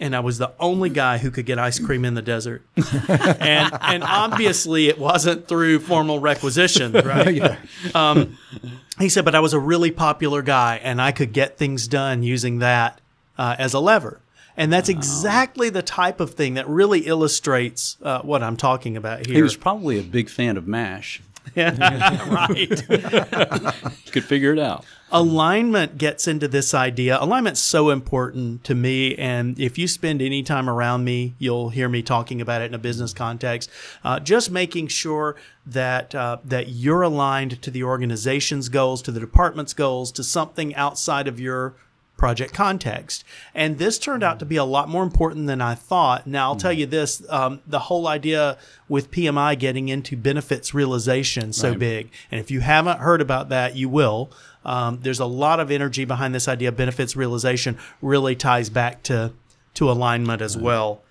And 0.00 0.14
I 0.14 0.20
was 0.20 0.38
the 0.38 0.52
only 0.60 0.90
guy 0.90 1.18
who 1.18 1.28
could 1.32 1.44
get 1.44 1.58
ice 1.58 1.80
cream 1.80 2.04
in 2.04 2.14
the 2.14 2.22
desert, 2.22 2.62
and 3.08 3.76
and 3.80 4.04
obviously 4.04 4.86
it 4.86 4.96
wasn't 4.96 5.48
through 5.48 5.80
formal 5.80 6.20
requisition, 6.20 6.92
right? 7.04 7.58
Um, 7.96 8.38
he 9.00 9.08
said, 9.08 9.24
but 9.24 9.34
I 9.34 9.40
was 9.40 9.54
a 9.54 9.58
really 9.58 9.90
popular 9.90 10.40
guy, 10.40 10.76
and 10.84 11.02
I 11.02 11.10
could 11.10 11.32
get 11.32 11.58
things 11.58 11.88
done 11.88 12.22
using 12.22 12.60
that 12.60 13.00
uh, 13.38 13.56
as 13.58 13.74
a 13.74 13.80
lever. 13.80 14.20
And 14.58 14.72
that's 14.72 14.88
exactly 14.88 15.70
the 15.70 15.82
type 15.82 16.18
of 16.20 16.34
thing 16.34 16.54
that 16.54 16.68
really 16.68 17.00
illustrates 17.06 17.96
uh, 18.02 18.20
what 18.22 18.42
I'm 18.42 18.56
talking 18.56 18.96
about 18.96 19.24
here. 19.24 19.36
He 19.36 19.42
was 19.42 19.56
probably 19.56 20.00
a 20.00 20.02
big 20.02 20.28
fan 20.28 20.56
of 20.56 20.66
MASH. 20.66 21.22
right. 21.56 22.84
Could 24.12 24.24
figure 24.24 24.52
it 24.52 24.58
out. 24.58 24.84
alignment 25.10 25.96
gets 25.96 26.28
into 26.28 26.48
this 26.48 26.74
idea. 26.74 27.16
Alignment's 27.22 27.60
so 27.60 27.88
important 27.90 28.64
to 28.64 28.74
me, 28.74 29.14
and 29.16 29.58
if 29.58 29.78
you 29.78 29.88
spend 29.88 30.20
any 30.20 30.42
time 30.42 30.68
around 30.68 31.04
me, 31.04 31.34
you'll 31.38 31.70
hear 31.70 31.88
me 31.88 32.02
talking 32.02 32.40
about 32.40 32.60
it 32.60 32.66
in 32.66 32.74
a 32.74 32.78
business 32.78 33.14
context. 33.14 33.70
Uh, 34.04 34.20
just 34.20 34.50
making 34.50 34.88
sure 34.88 35.36
that 35.64 36.14
uh, 36.14 36.38
that 36.44 36.68
you're 36.68 37.02
aligned 37.02 37.62
to 37.62 37.70
the 37.70 37.82
organization's 37.82 38.68
goals, 38.68 39.00
to 39.02 39.12
the 39.12 39.20
department's 39.20 39.72
goals, 39.72 40.12
to 40.12 40.24
something 40.24 40.74
outside 40.74 41.28
of 41.28 41.40
your 41.40 41.76
project 42.18 42.52
context. 42.52 43.24
And 43.54 43.78
this 43.78 43.98
turned 43.98 44.22
out 44.22 44.38
to 44.40 44.44
be 44.44 44.56
a 44.56 44.64
lot 44.64 44.90
more 44.90 45.02
important 45.02 45.46
than 45.46 45.62
I 45.62 45.74
thought. 45.74 46.26
Now, 46.26 46.48
I'll 46.48 46.56
tell 46.56 46.72
you 46.72 46.84
this 46.84 47.22
um, 47.30 47.62
the 47.66 47.78
whole 47.78 48.06
idea 48.06 48.58
with 48.88 49.10
PMI 49.10 49.58
getting 49.58 49.88
into 49.88 50.16
benefits 50.16 50.74
realization 50.74 51.54
so 51.54 51.74
big. 51.74 52.10
And 52.30 52.40
if 52.40 52.50
you 52.50 52.60
haven't 52.60 52.98
heard 52.98 53.22
about 53.22 53.48
that, 53.48 53.76
you 53.76 53.88
will. 53.88 54.30
Um, 54.64 54.98
there's 55.00 55.20
a 55.20 55.26
lot 55.26 55.60
of 55.60 55.70
energy 55.70 56.04
behind 56.04 56.34
this 56.34 56.48
idea 56.48 56.68
of 56.68 56.76
benefits 56.76 57.16
realization, 57.16 57.78
really 58.02 58.36
ties 58.36 58.68
back 58.68 59.02
to, 59.04 59.32
to 59.74 59.90
alignment 59.90 60.42
as 60.42 60.58
well. 60.58 61.02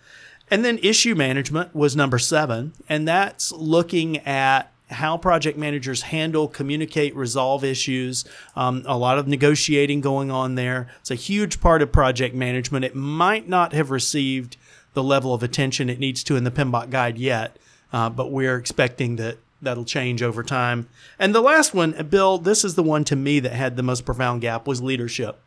And 0.52 0.64
then 0.64 0.78
issue 0.80 1.16
management 1.16 1.76
was 1.76 1.96
number 1.96 2.20
seven, 2.20 2.74
and 2.88 3.08
that's 3.08 3.52
looking 3.52 4.18
at 4.20 4.72
how 4.90 5.18
project 5.18 5.58
managers 5.58 6.04
handle, 6.04 6.48
communicate, 6.48 7.16
resolve 7.16 7.64
issues. 7.64 8.26
Um, 8.56 8.84
a 8.86 8.98
lot 8.98 9.18
of 9.20 9.28
negotiating 9.28 10.02
going 10.02 10.32
on 10.32 10.56
there. 10.56 10.88
It's 11.02 11.12
a 11.12 11.16
huge 11.16 11.60
part 11.60 11.82
of 11.82 11.92
project 11.92 12.34
management. 12.34 12.86
It 12.86 12.96
might 12.96 13.48
not 13.48 13.74
have 13.74 13.92
received 13.92 14.58
the 14.94 15.04
level 15.04 15.34
of 15.34 15.44
attention 15.44 15.90
it 15.90 16.00
needs 16.00 16.24
to 16.24 16.36
in 16.36 16.44
the 16.44 16.52
PMBOK 16.52 16.90
guide 16.90 17.18
yet, 17.18 17.58
uh, 17.94 18.10
but 18.10 18.32
we're 18.32 18.58
expecting 18.58 19.18
that 19.18 19.38
that'll 19.62 19.86
change 19.86 20.22
over 20.22 20.44
time. 20.44 20.88
And 21.20 21.34
the 21.34 21.42
last 21.42 21.74
one, 21.74 21.92
Bill, 22.10 22.38
this 22.38 22.64
is 22.64 22.76
the 22.76 22.84
one 22.84 23.04
to 23.06 23.16
me 23.16 23.40
that 23.40 23.54
had 23.54 23.76
the 23.76 23.84
most 23.84 24.06
profound 24.06 24.42
gap 24.42 24.68
was 24.68 24.82
leadership. 24.82 25.40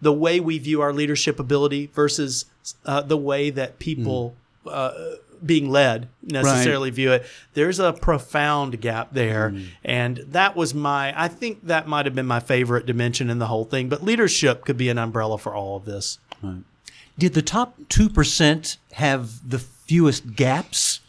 The 0.00 0.12
way 0.12 0.40
we 0.40 0.58
view 0.58 0.80
our 0.80 0.92
leadership 0.92 1.38
ability 1.40 1.90
versus 1.92 2.46
uh, 2.86 3.02
the 3.02 3.16
way 3.16 3.50
that 3.50 3.78
people 3.78 4.36
uh, 4.66 4.92
being 5.44 5.70
led 5.70 6.08
necessarily 6.22 6.90
view 6.90 7.12
it. 7.12 7.26
There's 7.54 7.78
a 7.78 7.92
profound 7.92 8.80
gap 8.80 9.12
there. 9.12 9.50
Mm. 9.50 9.66
And 9.84 10.16
that 10.28 10.56
was 10.56 10.74
my, 10.74 11.18
I 11.20 11.28
think 11.28 11.66
that 11.66 11.88
might 11.88 12.06
have 12.06 12.14
been 12.14 12.26
my 12.26 12.40
favorite 12.40 12.86
dimension 12.86 13.30
in 13.30 13.38
the 13.38 13.46
whole 13.46 13.64
thing. 13.64 13.88
But 13.88 14.02
leadership 14.02 14.64
could 14.64 14.76
be 14.76 14.88
an 14.88 14.98
umbrella 14.98 15.38
for 15.38 15.54
all 15.54 15.76
of 15.76 15.84
this. 15.84 16.18
Did 17.18 17.34
the 17.34 17.42
top 17.42 17.78
2% 17.88 18.76
have 18.92 19.48
the 19.48 19.58
fewest 19.58 20.34
gaps? 20.36 21.00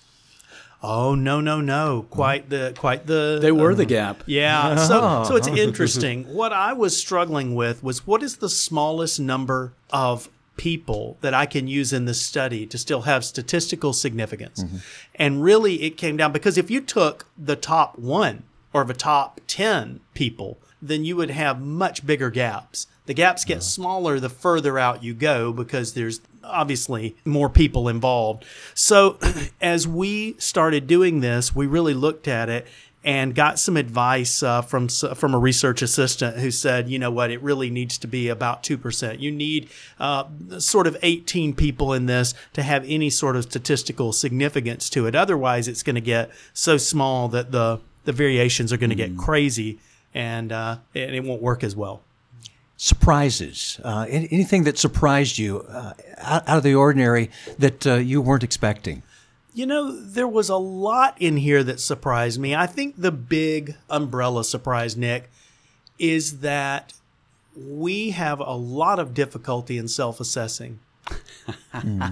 Oh 0.81 1.13
no 1.13 1.41
no 1.41 1.59
no! 1.59 2.05
Quite 2.09 2.50
the 2.50 2.74
quite 2.77 3.05
the 3.05 3.39
They 3.41 3.51
were 3.51 3.75
the 3.75 3.83
uh, 3.83 3.88
gap. 3.88 4.24
Yeah. 4.25 4.75
So 4.88 5.25
so 5.27 5.36
it's 5.36 5.50
interesting. 5.50 6.24
What 6.33 6.53
I 6.53 6.71
was 6.71 6.95
struggling 6.98 7.53
with 7.53 7.83
was 7.83 8.07
what 8.07 8.24
is 8.24 8.38
the 8.38 8.48
smallest 8.48 9.19
number 9.19 9.74
of 9.91 10.29
people 10.60 11.18
that 11.22 11.34
I 11.34 11.46
can 11.46 11.70
use 11.70 11.94
in 11.94 12.04
this 12.04 12.22
study 12.22 12.66
to 12.66 12.78
still 12.78 13.04
have 13.04 13.24
statistical 13.24 13.94
significance. 13.94 14.62
Mm-hmm. 14.62 14.78
And 15.16 15.42
really 15.42 15.84
it 15.84 15.92
came 15.92 16.18
down 16.18 16.34
because 16.34 16.58
if 16.58 16.70
you 16.70 16.82
took 16.82 17.28
the 17.38 17.56
top 17.56 17.98
1 17.98 18.44
or 18.74 18.84
the 18.84 18.94
top 18.94 19.39
10 19.48 20.01
people, 20.13 20.60
then 20.82 21.06
you 21.06 21.16
would 21.16 21.30
have 21.30 21.62
much 21.62 22.06
bigger 22.06 22.30
gaps. 22.30 22.88
The 23.06 23.13
gaps 23.13 23.46
get 23.46 23.63
smaller 23.63 24.20
the 24.20 24.28
further 24.28 24.78
out 24.78 25.01
you 25.01 25.13
go 25.13 25.54
because 25.54 25.94
there's 25.94 26.20
obviously 26.44 27.16
more 27.24 27.50
people 27.50 27.88
involved. 27.88 28.44
So 28.74 29.18
as 29.62 29.88
we 29.88 30.36
started 30.39 30.88
doing 30.88 31.22
this, 31.22 31.56
we 31.56 31.68
really 31.68 31.94
looked 31.94 32.28
at 32.28 32.50
it 32.50 32.68
and 33.03 33.34
got 33.34 33.58
some 33.58 33.77
advice 33.77 34.44
uh, 34.44 34.62
from 34.62 34.89
from 34.89 35.34
a 35.34 35.39
research 35.39 35.82
assistant 35.82 36.38
who 36.38 36.51
said, 36.51 36.89
you 36.89 37.00
know 37.00 37.10
what, 37.10 37.32
it 37.32 37.41
really 37.41 37.70
needs 37.70 37.98
to 37.98 38.08
be 38.08 38.27
about 38.27 38.62
two 38.62 38.77
percent. 38.77 39.20
You 39.20 39.32
need 39.32 39.70
uh, 40.00 40.25
sort 40.58 40.86
of 40.86 40.98
eighteen 41.01 41.53
people 41.53 41.94
in 41.94 42.08
this 42.08 42.34
to 42.53 42.62
have 42.62 42.84
any 42.86 43.10
sort 43.10 43.36
of 43.38 43.44
statistical 43.44 44.12
significance 44.12 44.89
to 44.89 45.08
it. 45.08 45.15
Otherwise, 45.15 45.68
it's 45.68 45.84
going 45.84 45.96
to 45.96 46.01
get 46.01 46.29
so 46.53 46.77
small 46.77 47.29
that 47.29 47.51
the 47.51 47.79
the 48.03 48.12
variations 48.12 48.74
are 48.74 48.77
going 48.77 48.89
to 48.89 48.96
get 48.96 49.18
crazy, 49.18 49.79
and 50.13 50.51
uh, 50.51 50.77
and 50.94 51.15
it 51.15 51.24
won't 51.24 51.41
work 51.41 51.63
as 51.63 51.75
well. 51.75 52.01
Surprises. 52.75 53.79
Uh, 53.84 54.06
anything 54.10 54.63
that 54.63 54.77
surprised 54.77 55.38
you 55.38 55.65
uh, 55.70 55.94
out, 56.18 56.48
out 56.48 56.58
of 56.58 56.63
the 56.63 56.75
ordinary 56.75 57.29
that 57.58 57.86
uh, 57.86 57.96
you 57.96 58.22
weren't 58.22 58.44
expecting? 58.44 59.03
You 59.60 59.66
know, 59.66 59.92
there 59.92 60.25
was 60.25 60.48
a 60.48 60.56
lot 60.56 61.18
in 61.20 61.36
here 61.36 61.66
that 61.66 61.82
surprised 61.82 62.39
me. 62.39 62.56
I 62.56 62.66
think 62.66 62.96
the 62.98 63.12
big 63.12 63.75
umbrella 63.89 64.46
surprise, 64.46 64.96
Nick, 64.96 65.30
is 66.00 66.39
that 66.39 66.94
we 67.54 68.12
have 68.12 68.39
a 68.39 68.54
lot 68.54 69.00
of 69.00 69.13
difficulty 69.13 69.78
in 69.78 69.89
self 69.89 70.22
assessing. 70.22 70.80
Mm-hmm. 71.74 72.04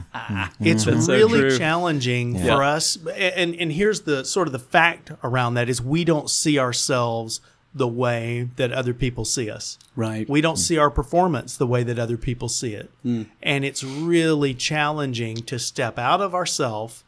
It's 0.60 0.84
mm-hmm. 0.84 0.96
That's 0.96 1.08
really 1.08 1.40
true. 1.40 1.58
challenging 1.58 2.36
Yeah. 2.36 2.58
for 2.58 2.64
us. 2.64 2.98
And, 3.16 3.56
and 3.56 3.72
here's 3.72 4.02
the 4.02 4.26
sort 4.26 4.50
of 4.50 4.52
the 4.52 4.60
fact 4.60 5.12
around 5.24 5.54
that 5.54 5.70
is 5.70 5.82
we 5.82 6.04
don't 6.04 6.30
see 6.30 6.60
ourselves 6.60 7.40
the 7.74 7.88
way 7.88 8.50
that 8.58 8.74
other 8.74 8.94
people 8.94 9.24
see 9.24 9.50
us. 9.50 9.80
Right. 9.96 10.28
We 10.28 10.42
don't 10.42 10.56
mm. 10.56 10.68
see 10.68 10.78
our 10.78 10.90
performance 10.90 11.56
the 11.56 11.68
way 11.68 11.84
that 11.84 11.98
other 11.98 12.18
people 12.18 12.50
see 12.50 12.74
it. 12.74 12.90
Mm. 13.06 13.28
And 13.42 13.64
it's 13.64 13.86
really 13.86 14.54
challenging 14.54 15.38
to 15.38 15.58
step 15.58 15.98
out 15.98 16.20
of 16.20 16.36
ourself 16.36 17.06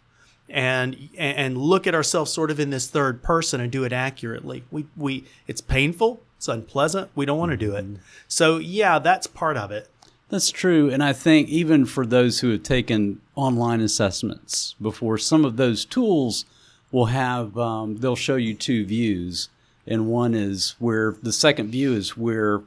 and 0.50 1.10
and 1.18 1.58
look 1.58 1.88
at 1.88 1.96
ourselves 1.96 2.32
sort 2.32 2.52
of 2.52 2.60
in 2.60 2.70
this 2.70 2.88
third 2.88 3.22
person 3.22 3.62
and 3.62 3.72
do 3.72 3.84
it 3.84 3.94
accurately. 3.94 4.64
We 4.72 4.86
we 4.98 5.26
it's 5.48 5.62
painful, 5.62 6.22
it's 6.38 6.48
unpleasant. 6.48 7.12
We 7.16 7.26
don't 7.26 7.38
want 7.38 7.52
to 7.52 7.58
do 7.58 7.76
it. 7.76 7.86
So 8.28 8.58
yeah, 8.58 9.00
that's 9.00 9.28
part 9.28 9.58
of 9.58 9.72
it. 9.72 9.90
That's 10.30 10.52
true. 10.52 10.92
And 10.92 11.04
I 11.04 11.12
think 11.12 11.50
even 11.50 11.86
for 11.86 12.06
those 12.06 12.40
who 12.40 12.52
have 12.52 12.64
taken 12.64 13.20
online 13.36 13.82
assessments 13.82 14.76
before, 14.80 15.18
some 15.18 15.44
of 15.44 15.58
those 15.58 15.86
tools 15.86 16.46
will 16.92 17.08
have, 17.08 17.58
um, 17.58 17.98
they'll 17.98 18.16
show 18.16 18.36
you 18.36 18.54
two 18.54 18.86
views. 18.86 19.50
And 19.88 20.08
one 20.08 20.36
is 20.36 20.76
where 20.78 21.16
the 21.24 21.34
second 21.34 21.72
view 21.72 21.94
is 21.94 22.16
where 22.16 22.62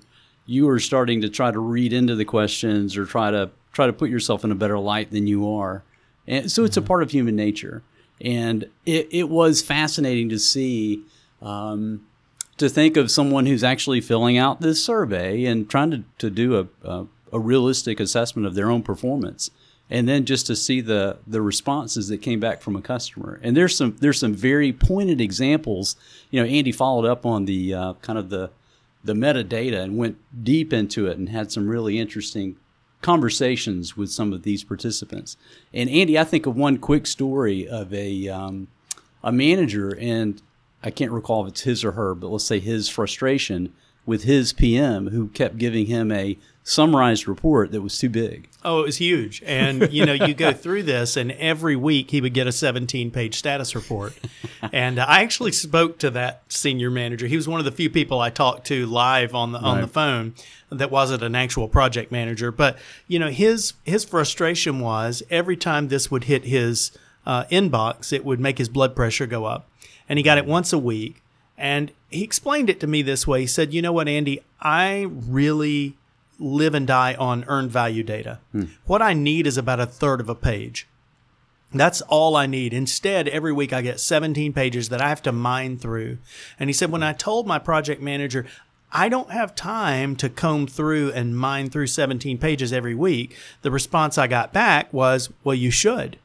you 0.44 0.68
are 0.68 0.80
starting 0.80 1.20
to 1.20 1.28
try 1.28 1.52
to 1.52 1.60
read 1.60 1.92
into 1.92 2.16
the 2.16 2.24
questions 2.24 2.96
or 2.96 3.06
try 3.06 3.30
to 3.30 3.50
try 3.72 3.86
to 3.86 3.92
put 3.92 4.10
yourself 4.10 4.44
in 4.44 4.50
a 4.50 4.56
better 4.56 4.78
light 4.78 5.12
than 5.12 5.26
you 5.26 5.50
are. 5.50 5.82
And 6.26 6.50
so 6.50 6.64
it's 6.64 6.76
a 6.76 6.82
part 6.82 7.02
of 7.02 7.10
human 7.10 7.36
nature. 7.36 7.82
And 8.20 8.68
it, 8.86 9.08
it 9.10 9.28
was 9.28 9.62
fascinating 9.62 10.28
to 10.28 10.38
see 10.38 11.02
um, 11.40 12.06
to 12.58 12.68
think 12.68 12.96
of 12.96 13.10
someone 13.10 13.46
who's 13.46 13.64
actually 13.64 14.00
filling 14.00 14.38
out 14.38 14.60
this 14.60 14.84
survey 14.84 15.44
and 15.44 15.68
trying 15.68 15.90
to, 15.90 16.04
to 16.18 16.30
do 16.30 16.60
a, 16.60 16.88
a, 16.88 17.06
a 17.32 17.40
realistic 17.40 17.98
assessment 17.98 18.46
of 18.46 18.54
their 18.54 18.70
own 18.70 18.82
performance. 18.82 19.50
And 19.90 20.08
then 20.08 20.24
just 20.24 20.46
to 20.46 20.56
see 20.56 20.80
the 20.80 21.18
the 21.26 21.42
responses 21.42 22.08
that 22.08 22.18
came 22.18 22.40
back 22.40 22.62
from 22.62 22.76
a 22.76 22.80
customer. 22.80 23.40
And 23.42 23.56
there's 23.56 23.76
some 23.76 23.96
there's 24.00 24.20
some 24.20 24.32
very 24.32 24.72
pointed 24.72 25.20
examples. 25.20 25.96
You 26.30 26.40
know 26.40 26.48
andy 26.48 26.72
followed 26.72 27.04
up 27.04 27.26
on 27.26 27.44
the 27.44 27.74
uh, 27.74 27.92
kind 27.94 28.18
of 28.18 28.30
the 28.30 28.50
the 29.04 29.14
metadata 29.14 29.82
and 29.82 29.98
went 29.98 30.16
deep 30.44 30.72
into 30.72 31.08
it 31.08 31.18
and 31.18 31.28
had 31.28 31.50
some 31.50 31.68
really 31.68 31.98
interesting 31.98 32.56
conversations 33.02 33.96
with 33.96 34.10
some 34.10 34.32
of 34.32 34.42
these 34.42 34.64
participants. 34.64 35.36
And 35.74 35.90
Andy, 35.90 36.18
I 36.18 36.24
think 36.24 36.46
of 36.46 36.56
one 36.56 36.78
quick 36.78 37.06
story 37.06 37.68
of 37.68 37.92
a 37.92 38.28
um, 38.28 38.68
a 39.22 39.32
manager, 39.32 39.96
and 40.00 40.40
I 40.82 40.90
can't 40.90 41.12
recall 41.12 41.44
if 41.44 41.50
it's 41.50 41.60
his 41.62 41.84
or 41.84 41.92
her, 41.92 42.14
but 42.14 42.28
let's 42.28 42.44
say 42.44 42.58
his 42.58 42.88
frustration 42.88 43.72
with 44.04 44.24
his 44.24 44.52
PM 44.52 45.08
who 45.08 45.28
kept 45.28 45.58
giving 45.58 45.86
him 45.86 46.10
a 46.10 46.36
summarized 46.64 47.26
report 47.26 47.72
that 47.72 47.82
was 47.82 47.98
too 47.98 48.08
big. 48.08 48.48
Oh, 48.64 48.80
it 48.80 48.86
was 48.86 48.96
huge. 48.96 49.42
And 49.44 49.92
you 49.92 50.06
know, 50.06 50.12
you 50.12 50.34
go 50.34 50.52
through 50.52 50.84
this 50.84 51.16
and 51.16 51.32
every 51.32 51.76
week 51.76 52.10
he 52.10 52.20
would 52.20 52.34
get 52.34 52.46
a 52.46 52.50
17-page 52.50 53.34
status 53.34 53.74
report. 53.74 54.14
and 54.72 54.98
I 54.98 55.22
actually 55.22 55.52
spoke 55.52 55.98
to 56.00 56.10
that 56.10 56.42
senior 56.48 56.90
manager. 56.90 57.26
He 57.26 57.36
was 57.36 57.48
one 57.48 57.58
of 57.58 57.64
the 57.64 57.72
few 57.72 57.90
people 57.90 58.20
I 58.20 58.30
talked 58.30 58.66
to 58.68 58.86
live 58.86 59.34
on 59.34 59.52
the 59.52 59.58
on 59.58 59.80
the 59.80 59.88
phone 59.88 60.34
that 60.78 60.90
wasn't 60.90 61.22
an 61.22 61.34
actual 61.34 61.68
project 61.68 62.10
manager, 62.10 62.50
but 62.50 62.78
you 63.06 63.18
know, 63.18 63.28
his 63.28 63.74
his 63.84 64.04
frustration 64.04 64.80
was 64.80 65.22
every 65.30 65.56
time 65.56 65.88
this 65.88 66.10
would 66.10 66.24
hit 66.24 66.44
his 66.44 66.92
uh, 67.26 67.44
inbox, 67.44 68.12
it 68.12 68.24
would 68.24 68.40
make 68.40 68.58
his 68.58 68.68
blood 68.68 68.96
pressure 68.96 69.26
go 69.26 69.44
up. 69.44 69.68
And 70.08 70.18
he 70.18 70.22
got 70.22 70.38
it 70.38 70.46
once 70.46 70.72
a 70.72 70.78
week. 70.78 71.22
And 71.56 71.92
he 72.10 72.24
explained 72.24 72.68
it 72.68 72.80
to 72.80 72.86
me 72.86 73.02
this 73.02 73.26
way. 73.26 73.42
He 73.42 73.46
said, 73.46 73.72
You 73.72 73.82
know 73.82 73.92
what, 73.92 74.08
Andy? 74.08 74.42
I 74.60 75.06
really 75.08 75.96
live 76.38 76.74
and 76.74 76.86
die 76.86 77.14
on 77.14 77.44
earned 77.46 77.70
value 77.70 78.02
data. 78.02 78.40
What 78.86 79.00
I 79.02 79.12
need 79.14 79.46
is 79.46 79.56
about 79.56 79.80
a 79.80 79.86
third 79.86 80.20
of 80.20 80.28
a 80.28 80.34
page. 80.34 80.88
That's 81.74 82.02
all 82.02 82.36
I 82.36 82.46
need. 82.46 82.74
Instead, 82.74 83.28
every 83.28 83.52
week 83.52 83.72
I 83.72 83.80
get 83.80 84.00
17 84.00 84.52
pages 84.52 84.88
that 84.90 85.00
I 85.00 85.08
have 85.08 85.22
to 85.22 85.32
mine 85.32 85.78
through. 85.78 86.18
And 86.58 86.68
he 86.68 86.74
said, 86.74 86.90
when 86.90 87.02
I 87.02 87.12
told 87.12 87.46
my 87.46 87.58
project 87.58 88.02
manager, 88.02 88.44
I 88.92 89.08
don't 89.08 89.30
have 89.30 89.54
time 89.54 90.16
to 90.16 90.28
comb 90.28 90.66
through 90.66 91.12
and 91.12 91.36
mine 91.36 91.70
through 91.70 91.86
17 91.86 92.38
pages 92.38 92.72
every 92.72 92.94
week, 92.94 93.34
the 93.62 93.70
response 93.70 94.18
I 94.18 94.26
got 94.26 94.52
back 94.52 94.92
was, 94.92 95.30
well, 95.44 95.54
you 95.54 95.70
should 95.70 96.18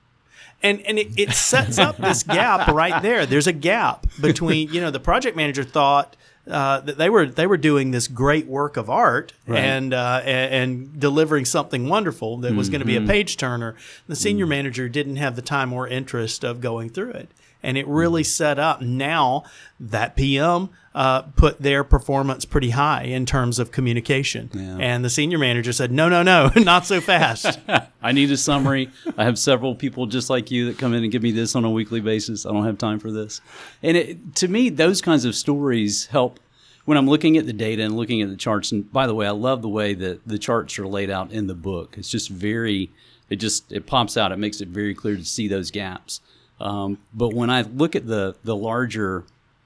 and 0.64 0.82
and 0.88 0.98
it, 0.98 1.08
it 1.20 1.32
sets 1.34 1.78
up 1.78 1.98
this 1.98 2.24
gap 2.24 2.68
right 2.84 3.02
there. 3.04 3.26
There's 3.28 3.46
a 3.48 3.54
gap 3.54 4.08
between 4.20 4.74
you 4.74 4.82
know 4.82 4.90
the 4.90 5.00
project 5.00 5.38
manager 5.38 5.64
thought 5.64 6.16
uh, 6.50 6.80
that 6.80 6.98
they 6.98 7.10
were 7.12 7.28
they 7.28 7.46
were 7.46 7.58
doing 7.58 7.92
this 7.92 8.08
great 8.08 8.48
work 8.48 8.76
of 8.76 8.90
art 8.90 9.34
Right. 9.46 9.60
and, 9.60 9.94
uh, 9.94 10.22
and 10.26 10.54
and 10.54 11.00
delivering 11.00 11.46
something 11.46 11.88
wonderful 11.88 12.38
that 12.38 12.56
was 12.56 12.70
going 12.70 12.80
to 12.80 12.86
be 12.88 12.96
a 12.96 13.02
page 13.02 13.38
turner. 13.38 13.76
The 14.08 14.16
senior 14.16 14.48
manager 14.48 14.90
didn't 14.90 15.18
have 15.18 15.36
the 15.36 15.42
time 15.44 15.72
or 15.74 15.88
interest 15.88 16.44
of 16.44 16.60
going 16.60 16.90
through 16.90 17.12
it, 17.12 17.30
and 17.64 17.78
it 17.78 17.88
really 17.88 18.24
set 18.24 18.60
up. 18.60 18.82
Now 18.82 19.44
that 19.80 20.16
PM 20.16 20.70
uh, 20.96 21.22
put 21.22 21.60
their 21.60 21.84
performance 21.84 22.44
pretty 22.44 22.72
high 22.72 23.04
in 23.04 23.26
terms 23.26 23.60
of 23.60 23.72
communication, 23.72 24.50
and 24.80 25.06
the 25.06 25.10
senior 25.10 25.38
manager 25.38 25.72
said, 25.72 25.92
"No, 25.92 26.10
no, 26.10 26.24
no, 26.24 26.52
not 26.56 26.86
so 26.86 27.00
fast." 27.02 27.60
I 28.02 28.12
need 28.12 28.32
a 28.32 28.38
summary. 28.38 28.90
I 29.18 29.26
have 29.26 29.38
several 29.38 29.76
people 29.76 30.06
just 30.08 30.30
like 30.30 30.50
you 30.50 30.66
that 30.68 30.78
come 30.80 30.94
in 30.94 31.04
and 31.04 31.12
give 31.12 31.22
me 31.22 31.32
this 31.32 31.56
on 31.56 31.66
a 31.66 31.70
weekly 31.70 32.00
basis. 32.00 32.46
I 32.46 32.52
don't 32.52 32.66
have 32.66 32.78
time 32.78 33.00
for 33.00 33.12
this. 33.12 33.42
And 33.84 33.98
it, 33.98 34.36
to 34.36 34.48
me, 34.48 34.70
those 34.70 35.02
kinds 35.02 35.26
of 35.26 35.36
stories 35.36 36.08
help 36.08 36.40
when 36.86 36.98
I'm 36.98 37.08
looking 37.10 37.36
at 37.36 37.46
the 37.46 37.54
data 37.54 37.84
and 37.84 37.98
looking 37.98 38.22
at 38.22 38.30
the 38.30 38.38
charts. 38.38 38.72
And 38.72 38.92
by 38.94 39.08
the 39.08 39.14
way, 39.14 39.28
I 39.28 39.32
love 39.32 39.62
the 39.62 39.68
way 39.68 39.94
that 39.94 40.26
the 40.26 40.40
charts 40.40 40.80
are 40.80 40.88
laid 40.88 41.10
out 41.10 41.32
in 41.34 41.48
the 41.48 41.54
book. 41.54 41.96
It's 41.98 42.10
just 42.10 42.30
very, 42.30 42.90
it 43.30 43.36
just 43.36 43.72
it 43.74 43.86
pops 43.86 44.16
out. 44.16 44.32
It 44.32 44.40
makes 44.40 44.62
it 44.62 44.70
very 44.70 44.96
clear 44.96 45.18
to 45.18 45.26
see 45.26 45.50
those 45.50 45.70
gaps. 45.70 46.22
Um, 46.60 46.98
but 47.14 47.34
when 47.34 47.50
I 47.50 47.62
look 47.62 47.96
at 47.96 48.08
the 48.08 48.36
the 48.44 48.56
larger 48.56 49.24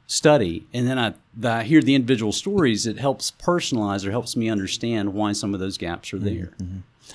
study 0.08 0.66
and 0.74 0.88
then 0.88 1.00
I, 1.00 1.14
I 1.48 1.64
hear 1.64 1.82
the 1.82 1.96
individual 1.96 2.34
stories, 2.34 2.86
it 2.86 2.98
helps 3.00 3.32
personalize 3.32 4.06
or 4.06 4.12
helps 4.12 4.36
me 4.36 4.50
understand 4.50 5.14
why 5.14 5.32
some 5.32 5.54
of 5.54 5.60
those 5.62 5.78
gaps 5.78 6.14
are 6.14 6.20
there. 6.20 6.54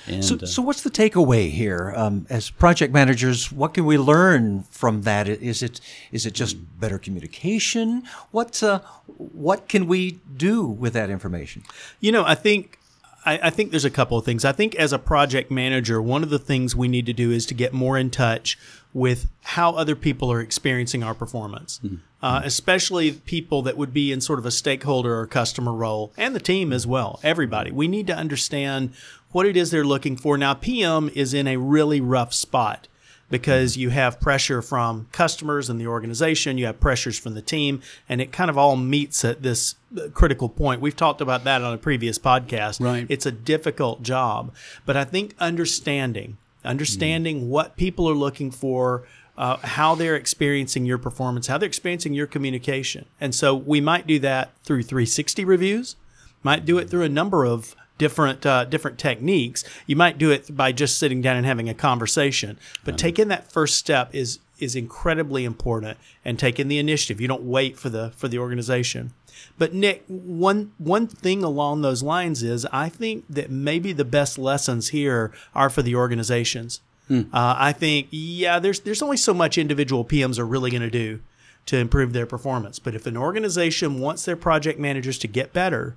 And, 0.06 0.24
So, 0.24 0.36
uh, 0.36 0.46
so 0.46 0.62
what's 0.62 0.82
the 0.82 0.90
takeaway 0.90 1.50
here? 1.50 1.92
Um, 1.96 2.26
as 2.30 2.48
project 2.50 2.92
managers, 2.92 3.50
what 3.52 3.74
can 3.74 3.84
we 3.84 3.98
learn 3.98 4.62
from 4.70 5.02
that? 5.02 5.28
Is 5.28 5.62
it 5.62 5.80
is 6.12 6.24
it 6.26 6.32
just 6.34 6.56
better 6.80 6.98
communication? 6.98 8.02
What 8.30 8.62
uh, 8.62 8.80
what 9.16 9.68
can 9.68 9.86
we 9.86 10.18
do 10.36 10.64
with 10.66 10.92
that 10.94 11.10
information? 11.10 11.62
You 12.00 12.12
know, 12.12 12.24
I 12.24 12.34
think 12.34 12.78
I, 13.26 13.40
I 13.42 13.50
think 13.50 13.70
there's 13.72 13.84
a 13.84 13.90
couple 13.90 14.16
of 14.16 14.24
things. 14.24 14.44
I 14.44 14.52
think 14.52 14.74
as 14.76 14.92
a 14.92 14.98
project 14.98 15.50
manager, 15.50 16.00
one 16.00 16.22
of 16.22 16.30
the 16.30 16.38
things 16.38 16.74
we 16.74 16.88
need 16.88 17.04
to 17.06 17.12
do 17.12 17.30
is 17.32 17.44
to 17.46 17.54
get 17.54 17.74
more 17.74 17.98
in 17.98 18.08
touch 18.08 18.56
with 18.94 19.28
how 19.42 19.72
other 19.72 19.94
people 19.94 20.32
are 20.32 20.40
experiencing 20.40 21.02
our 21.02 21.12
performance, 21.12 21.80
uh, 22.22 22.40
especially 22.44 23.12
people 23.12 23.60
that 23.62 23.76
would 23.76 23.92
be 23.92 24.10
in 24.10 24.22
sort 24.22 24.38
of 24.38 24.46
a 24.46 24.50
stakeholder 24.50 25.18
or 25.18 25.26
customer 25.26 25.74
role, 25.74 26.12
and 26.16 26.34
the 26.34 26.40
team 26.40 26.72
as 26.72 26.86
well. 26.86 27.20
Everybody, 27.22 27.70
we 27.70 27.88
need 27.88 28.06
to 28.06 28.16
understand 28.16 28.94
what 29.32 29.44
it 29.44 29.54
is 29.54 29.70
they're 29.70 29.84
looking 29.84 30.16
for. 30.16 30.38
Now, 30.38 30.54
PM 30.54 31.10
is 31.14 31.34
in 31.34 31.46
a 31.46 31.58
really 31.58 32.00
rough 32.00 32.32
spot 32.32 32.88
because 33.28 33.76
you 33.76 33.90
have 33.90 34.20
pressure 34.20 34.62
from 34.62 35.08
customers 35.12 35.68
and 35.68 35.80
the 35.80 35.86
organization, 35.86 36.58
you 36.58 36.66
have 36.66 36.78
pressures 36.78 37.18
from 37.18 37.34
the 37.34 37.42
team, 37.42 37.82
and 38.08 38.20
it 38.20 38.32
kind 38.32 38.50
of 38.50 38.56
all 38.56 38.76
meets 38.76 39.24
at 39.24 39.42
this 39.42 39.74
uh, 39.96 40.08
critical 40.14 40.48
point. 40.48 40.80
We've 40.80 40.96
talked 40.96 41.20
about 41.20 41.44
that 41.44 41.62
on 41.62 41.74
a 41.74 41.78
previous 41.78 42.18
podcast. 42.18 42.80
Right. 42.80 43.06
It's 43.08 43.26
a 43.26 43.32
difficult 43.32 44.02
job, 44.02 44.54
but 44.84 44.96
I 44.96 45.04
think 45.04 45.34
understanding, 45.38 46.36
understanding 46.64 47.48
what 47.48 47.76
people 47.76 48.08
are 48.08 48.14
looking 48.14 48.50
for, 48.50 49.04
uh, 49.36 49.56
how 49.58 49.94
they're 49.94 50.16
experiencing 50.16 50.86
your 50.86 50.98
performance, 50.98 51.46
how 51.46 51.58
they're 51.58 51.66
experiencing 51.66 52.14
your 52.14 52.26
communication. 52.26 53.06
And 53.20 53.34
so 53.34 53.54
we 53.54 53.80
might 53.80 54.06
do 54.06 54.18
that 54.20 54.52
through 54.62 54.84
360 54.84 55.44
reviews, 55.44 55.96
might 56.42 56.64
do 56.64 56.78
it 56.78 56.88
through 56.88 57.02
a 57.02 57.08
number 57.08 57.44
of 57.44 57.74
different 57.98 58.44
uh, 58.44 58.64
different 58.64 58.98
techniques. 58.98 59.64
You 59.86 59.96
might 59.96 60.18
do 60.18 60.30
it 60.30 60.54
by 60.54 60.72
just 60.72 60.98
sitting 60.98 61.20
down 61.22 61.36
and 61.36 61.46
having 61.46 61.68
a 61.68 61.74
conversation, 61.74 62.58
but 62.84 62.98
taking 62.98 63.28
that 63.28 63.50
first 63.50 63.76
step 63.76 64.14
is 64.14 64.38
is 64.58 64.74
incredibly 64.74 65.44
important 65.44 65.98
and 66.24 66.38
taking 66.38 66.68
the 66.68 66.78
initiative. 66.78 67.20
You 67.20 67.28
don't 67.28 67.42
wait 67.42 67.78
for 67.78 67.88
the 67.88 68.12
for 68.16 68.28
the 68.28 68.38
organization. 68.38 69.12
But 69.58 69.74
Nick, 69.74 70.04
one 70.08 70.72
one 70.78 71.06
thing 71.06 71.42
along 71.44 71.82
those 71.82 72.02
lines 72.02 72.42
is 72.42 72.66
I 72.72 72.88
think 72.88 73.24
that 73.28 73.50
maybe 73.50 73.92
the 73.92 74.04
best 74.04 74.38
lessons 74.38 74.88
here 74.88 75.32
are 75.54 75.70
for 75.70 75.82
the 75.82 75.94
organizations. 75.94 76.80
Uh, 77.32 77.54
I 77.56 77.72
think 77.72 78.08
yeah, 78.10 78.58
there's 78.58 78.80
there's 78.80 79.02
only 79.02 79.16
so 79.16 79.32
much 79.32 79.58
individual 79.58 80.04
PMs 80.04 80.38
are 80.38 80.46
really 80.46 80.70
going 80.70 80.82
to 80.82 80.90
do 80.90 81.20
to 81.66 81.76
improve 81.76 82.12
their 82.12 82.26
performance. 82.26 82.78
But 82.78 82.94
if 82.94 83.06
an 83.06 83.16
organization 83.16 84.00
wants 84.00 84.24
their 84.24 84.36
project 84.36 84.78
managers 84.78 85.18
to 85.18 85.28
get 85.28 85.52
better, 85.52 85.96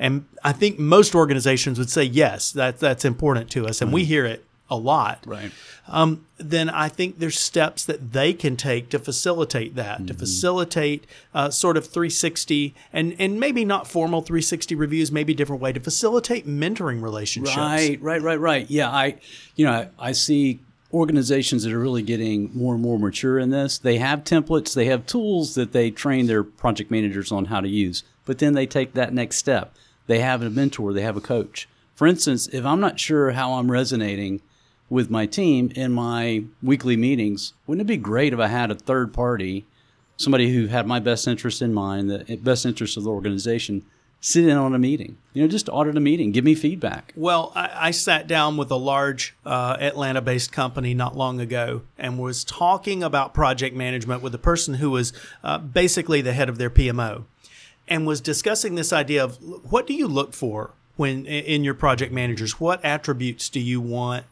and 0.00 0.24
I 0.42 0.52
think 0.52 0.78
most 0.78 1.14
organizations 1.14 1.78
would 1.78 1.90
say 1.90 2.02
yes, 2.02 2.50
that 2.52 2.80
that's 2.80 3.04
important 3.04 3.50
to 3.50 3.66
us, 3.66 3.82
and 3.82 3.92
we 3.92 4.04
hear 4.04 4.24
it 4.24 4.44
a 4.70 4.76
lot. 4.76 5.20
right. 5.26 5.52
Um, 5.88 6.24
then 6.38 6.70
I 6.70 6.88
think 6.88 7.18
there's 7.18 7.38
steps 7.38 7.84
that 7.84 8.12
they 8.12 8.32
can 8.32 8.56
take 8.56 8.88
to 8.90 8.98
facilitate 8.98 9.74
that, 9.74 10.06
to 10.06 10.14
facilitate 10.14 11.04
uh, 11.34 11.50
sort 11.50 11.76
of 11.76 11.84
360 11.84 12.74
and 12.92 13.14
and 13.18 13.38
maybe 13.40 13.64
not 13.64 13.88
formal 13.88 14.22
360 14.22 14.74
reviews, 14.74 15.12
maybe 15.12 15.32
a 15.32 15.36
different 15.36 15.60
way 15.60 15.72
to 15.72 15.80
facilitate 15.80 16.46
mentoring 16.46 17.02
relationships. 17.02 17.56
Right, 17.56 18.00
right, 18.00 18.22
right, 18.22 18.40
right. 18.40 18.70
Yeah, 18.70 18.88
I, 18.88 19.16
you 19.56 19.66
know, 19.66 19.72
I, 19.72 19.88
I 19.98 20.12
see 20.12 20.60
organizations 20.92 21.64
that 21.64 21.72
are 21.72 21.78
really 21.78 22.02
getting 22.02 22.50
more 22.54 22.74
and 22.74 22.82
more 22.82 22.98
mature 22.98 23.38
in 23.38 23.50
this. 23.50 23.76
They 23.78 23.98
have 23.98 24.24
templates, 24.24 24.74
they 24.74 24.86
have 24.86 25.06
tools 25.06 25.56
that 25.56 25.72
they 25.72 25.90
train 25.90 26.26
their 26.26 26.42
project 26.42 26.90
managers 26.90 27.30
on 27.30 27.46
how 27.46 27.60
to 27.60 27.68
use, 27.68 28.02
but 28.24 28.38
then 28.38 28.54
they 28.54 28.66
take 28.66 28.94
that 28.94 29.12
next 29.12 29.36
step. 29.36 29.74
They 30.10 30.18
have 30.18 30.42
a 30.42 30.50
mentor, 30.50 30.92
they 30.92 31.02
have 31.02 31.16
a 31.16 31.20
coach. 31.20 31.68
For 31.94 32.04
instance, 32.04 32.48
if 32.48 32.66
I'm 32.66 32.80
not 32.80 32.98
sure 32.98 33.30
how 33.30 33.52
I'm 33.52 33.70
resonating 33.70 34.40
with 34.88 35.08
my 35.08 35.24
team 35.24 35.70
in 35.76 35.92
my 35.92 36.42
weekly 36.60 36.96
meetings, 36.96 37.52
wouldn't 37.64 37.86
it 37.86 37.92
be 37.92 37.96
great 37.96 38.32
if 38.32 38.40
I 38.40 38.48
had 38.48 38.72
a 38.72 38.74
third 38.74 39.14
party, 39.14 39.66
somebody 40.16 40.52
who 40.52 40.66
had 40.66 40.84
my 40.84 40.98
best 40.98 41.28
interest 41.28 41.62
in 41.62 41.72
mind, 41.72 42.10
the 42.10 42.36
best 42.42 42.66
interest 42.66 42.96
of 42.96 43.04
the 43.04 43.10
organization, 43.10 43.84
sit 44.20 44.48
in 44.48 44.56
on 44.56 44.74
a 44.74 44.80
meeting? 44.80 45.16
You 45.32 45.42
know, 45.42 45.48
just 45.48 45.68
audit 45.68 45.96
a 45.96 46.00
meeting, 46.00 46.32
give 46.32 46.44
me 46.44 46.56
feedback. 46.56 47.12
Well, 47.14 47.52
I, 47.54 47.70
I 47.74 47.90
sat 47.92 48.26
down 48.26 48.56
with 48.56 48.72
a 48.72 48.76
large 48.76 49.36
uh, 49.46 49.76
Atlanta 49.78 50.20
based 50.20 50.50
company 50.50 50.92
not 50.92 51.16
long 51.16 51.40
ago 51.40 51.82
and 51.96 52.18
was 52.18 52.42
talking 52.42 53.04
about 53.04 53.32
project 53.32 53.76
management 53.76 54.22
with 54.22 54.34
a 54.34 54.38
person 54.38 54.74
who 54.74 54.90
was 54.90 55.12
uh, 55.44 55.58
basically 55.58 56.20
the 56.20 56.32
head 56.32 56.48
of 56.48 56.58
their 56.58 56.68
PMO 56.68 57.26
and 57.90 58.06
was 58.06 58.20
discussing 58.20 58.76
this 58.76 58.92
idea 58.92 59.22
of 59.22 59.36
what 59.70 59.86
do 59.86 59.92
you 59.92 60.06
look 60.06 60.32
for 60.32 60.70
when 60.96 61.26
in 61.26 61.64
your 61.64 61.74
project 61.74 62.12
managers? 62.12 62.60
What 62.60 62.82
attributes 62.84 63.48
do 63.48 63.60
you 63.60 63.80
want 63.80 64.24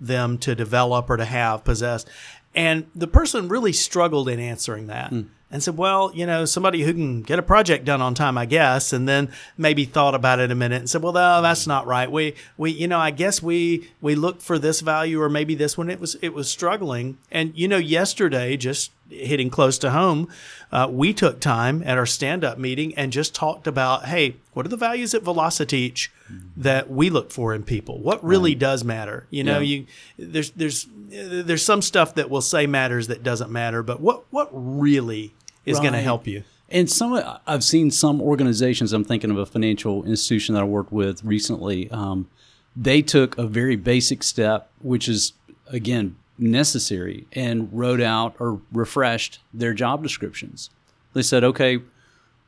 them 0.00 0.38
to 0.38 0.54
develop 0.54 1.10
or 1.10 1.18
to 1.18 1.24
have 1.24 1.62
possess? 1.62 2.06
And 2.54 2.86
the 2.94 3.06
person 3.06 3.48
really 3.48 3.72
struggled 3.72 4.28
in 4.28 4.38
answering 4.38 4.86
that 4.88 5.10
and 5.50 5.62
said, 5.62 5.76
well, 5.76 6.10
you 6.14 6.26
know, 6.26 6.44
somebody 6.44 6.82
who 6.82 6.92
can 6.92 7.22
get 7.22 7.38
a 7.38 7.42
project 7.42 7.84
done 7.84 8.00
on 8.02 8.14
time, 8.14 8.36
I 8.38 8.44
guess. 8.46 8.92
And 8.92 9.08
then 9.08 9.30
maybe 9.56 9.84
thought 9.84 10.14
about 10.14 10.38
it 10.38 10.50
a 10.50 10.54
minute 10.54 10.76
and 10.80 10.88
said, 10.90 11.02
well, 11.02 11.12
no, 11.14 11.40
that's 11.42 11.66
not 11.66 11.86
right. 11.86 12.10
We, 12.10 12.34
we, 12.58 12.70
you 12.70 12.88
know, 12.88 12.98
I 12.98 13.10
guess 13.10 13.42
we, 13.42 13.90
we 14.00 14.14
look 14.14 14.40
for 14.42 14.58
this 14.58 14.80
value 14.80 15.20
or 15.20 15.28
maybe 15.30 15.54
this 15.54 15.76
one. 15.78 15.88
It 15.90 16.00
was, 16.00 16.14
it 16.22 16.34
was 16.34 16.50
struggling. 16.50 17.16
And, 17.30 17.52
you 17.54 17.68
know, 17.68 17.78
yesterday, 17.78 18.56
just 18.56 18.92
hitting 19.08 19.50
close 19.50 19.76
to 19.78 19.90
home, 19.90 20.28
uh, 20.70 20.88
we 20.90 21.12
took 21.12 21.38
time 21.40 21.82
at 21.84 21.98
our 21.98 22.06
stand 22.06 22.44
up 22.44 22.56
meeting 22.58 22.94
and 22.96 23.12
just 23.12 23.34
talked 23.34 23.66
about 23.66 24.06
hey, 24.06 24.36
what 24.54 24.64
are 24.64 24.70
the 24.70 24.76
values 24.76 25.12
at 25.14 25.22
Velociteach 25.22 26.08
that 26.56 26.88
we 26.90 27.10
look 27.10 27.30
for 27.30 27.54
in 27.54 27.62
people? 27.62 27.98
What 27.98 28.24
really 28.24 28.54
does 28.54 28.84
matter? 28.84 29.26
You 29.30 29.44
know, 29.44 29.58
Yeah. 29.58 29.76
you 29.78 29.86
there's 30.18 30.50
there's 30.52 30.86
there's 31.10 31.62
some 31.64 31.82
stuff 31.82 32.14
that 32.14 32.30
will 32.30 32.40
say 32.42 32.66
matters 32.66 33.08
that 33.08 33.22
doesn't 33.22 33.50
matter, 33.50 33.82
but 33.82 34.00
what 34.00 34.24
what 34.30 34.48
really 34.52 35.34
is 35.64 35.80
going 35.80 35.92
to 35.92 36.00
help 36.00 36.26
you? 36.26 36.44
And 36.68 36.90
some, 36.90 37.22
I've 37.46 37.62
seen 37.62 37.90
some 37.90 38.22
organizations. 38.22 38.92
I'm 38.94 39.04
thinking 39.04 39.30
of 39.30 39.36
a 39.36 39.44
financial 39.44 40.04
institution 40.04 40.54
that 40.54 40.62
I 40.62 40.64
worked 40.64 40.90
with 40.90 41.22
recently. 41.22 41.90
Um, 41.90 42.28
they 42.74 43.02
took 43.02 43.36
a 43.36 43.46
very 43.46 43.76
basic 43.76 44.22
step, 44.22 44.70
which 44.80 45.06
is 45.08 45.34
again 45.68 46.16
necessary, 46.38 47.26
and 47.32 47.68
wrote 47.72 48.00
out 48.00 48.34
or 48.38 48.60
refreshed 48.72 49.40
their 49.52 49.74
job 49.74 50.02
descriptions. 50.02 50.70
They 51.12 51.22
said, 51.22 51.44
"Okay, 51.44 51.80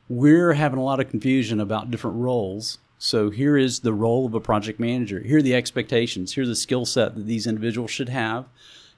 we're 0.09 0.55
having 0.55 0.79
a 0.79 0.83
lot 0.83 1.01
of 1.01 1.11
confusion 1.11 1.61
about 1.61 1.91
different 1.91 2.17
roles. 2.17 2.79
So 2.99 3.31
here 3.31 3.57
is 3.57 3.81
the 3.81 3.93
role 3.93 4.27
of 4.27 4.35
a 4.35 4.41
project 4.41 4.81
manager. 4.81 5.21
Here 5.21 5.39
are 5.39 5.43
the 5.43 5.55
expectations. 5.55 6.33
Here's 6.33 6.49
the 6.49 6.57
skill 6.57 6.85
set 6.85 7.15
that 7.15 7.27
these 7.27 7.47
individuals 7.47 7.91
should 7.91 8.09
have, 8.09 8.47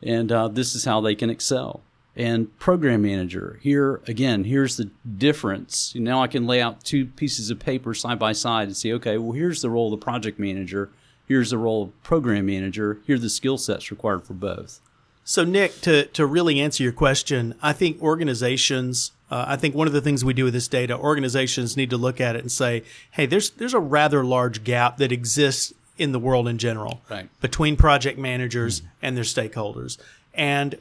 and 0.02 0.30
uh, 0.30 0.48
this 0.48 0.74
is 0.74 0.85
how 0.85 1.00
they 1.00 1.14
can 1.14 1.30
excel." 1.30 1.82
and 2.16 2.59
program 2.59 3.02
manager. 3.02 3.59
Here 3.62 4.00
again, 4.06 4.44
here's 4.44 4.78
the 4.78 4.90
difference. 5.18 5.94
Now 5.94 6.22
I 6.22 6.26
can 6.26 6.46
lay 6.46 6.62
out 6.62 6.82
two 6.82 7.06
pieces 7.06 7.50
of 7.50 7.59
paper 7.59 7.92
side 7.92 8.18
by 8.18 8.32
side 8.32 8.68
and 8.68 8.76
see, 8.76 8.92
okay, 8.94 9.18
well 9.18 9.32
here's 9.32 9.61
the 9.61 9.70
role 9.70 9.92
of 9.92 10.00
the 10.00 10.04
project 10.04 10.38
manager, 10.38 10.88
here's 11.28 11.50
the 11.50 11.59
role 11.59 11.85
of 11.85 12.02
program 12.02 12.46
manager, 12.46 12.98
here 13.06 13.16
are 13.16 13.18
the 13.18 13.28
skill 13.28 13.59
sets 13.59 13.90
required 13.90 14.24
for 14.24 14.35
both. 14.35 14.80
So, 15.28 15.44
Nick, 15.44 15.80
to, 15.80 16.06
to 16.06 16.24
really 16.24 16.61
answer 16.61 16.85
your 16.85 16.92
question, 16.92 17.56
I 17.61 17.72
think 17.72 18.00
organizations, 18.00 19.11
uh, 19.28 19.44
I 19.48 19.56
think 19.56 19.74
one 19.74 19.88
of 19.88 19.92
the 19.92 20.00
things 20.00 20.24
we 20.24 20.32
do 20.32 20.44
with 20.44 20.54
this 20.54 20.68
data, 20.68 20.96
organizations 20.96 21.76
need 21.76 21.90
to 21.90 21.96
look 21.96 22.20
at 22.20 22.37
it 22.37 22.42
and 22.42 22.52
say, 22.52 22.85
hey, 23.11 23.26
there's 23.26 23.50
there's 23.50 23.74
a 23.74 23.80
rather 23.80 24.24
large 24.24 24.62
gap 24.62 24.98
that 24.98 25.11
exists 25.11 25.74
in 25.98 26.12
the 26.12 26.18
world 26.18 26.46
in 26.48 26.59
general 26.59 27.00
Right. 27.09 27.28
between 27.40 27.76
project 27.76 28.18
managers 28.18 28.82
and 29.02 29.16
their 29.16 29.24
stakeholders, 29.24 29.98
and 30.35 30.76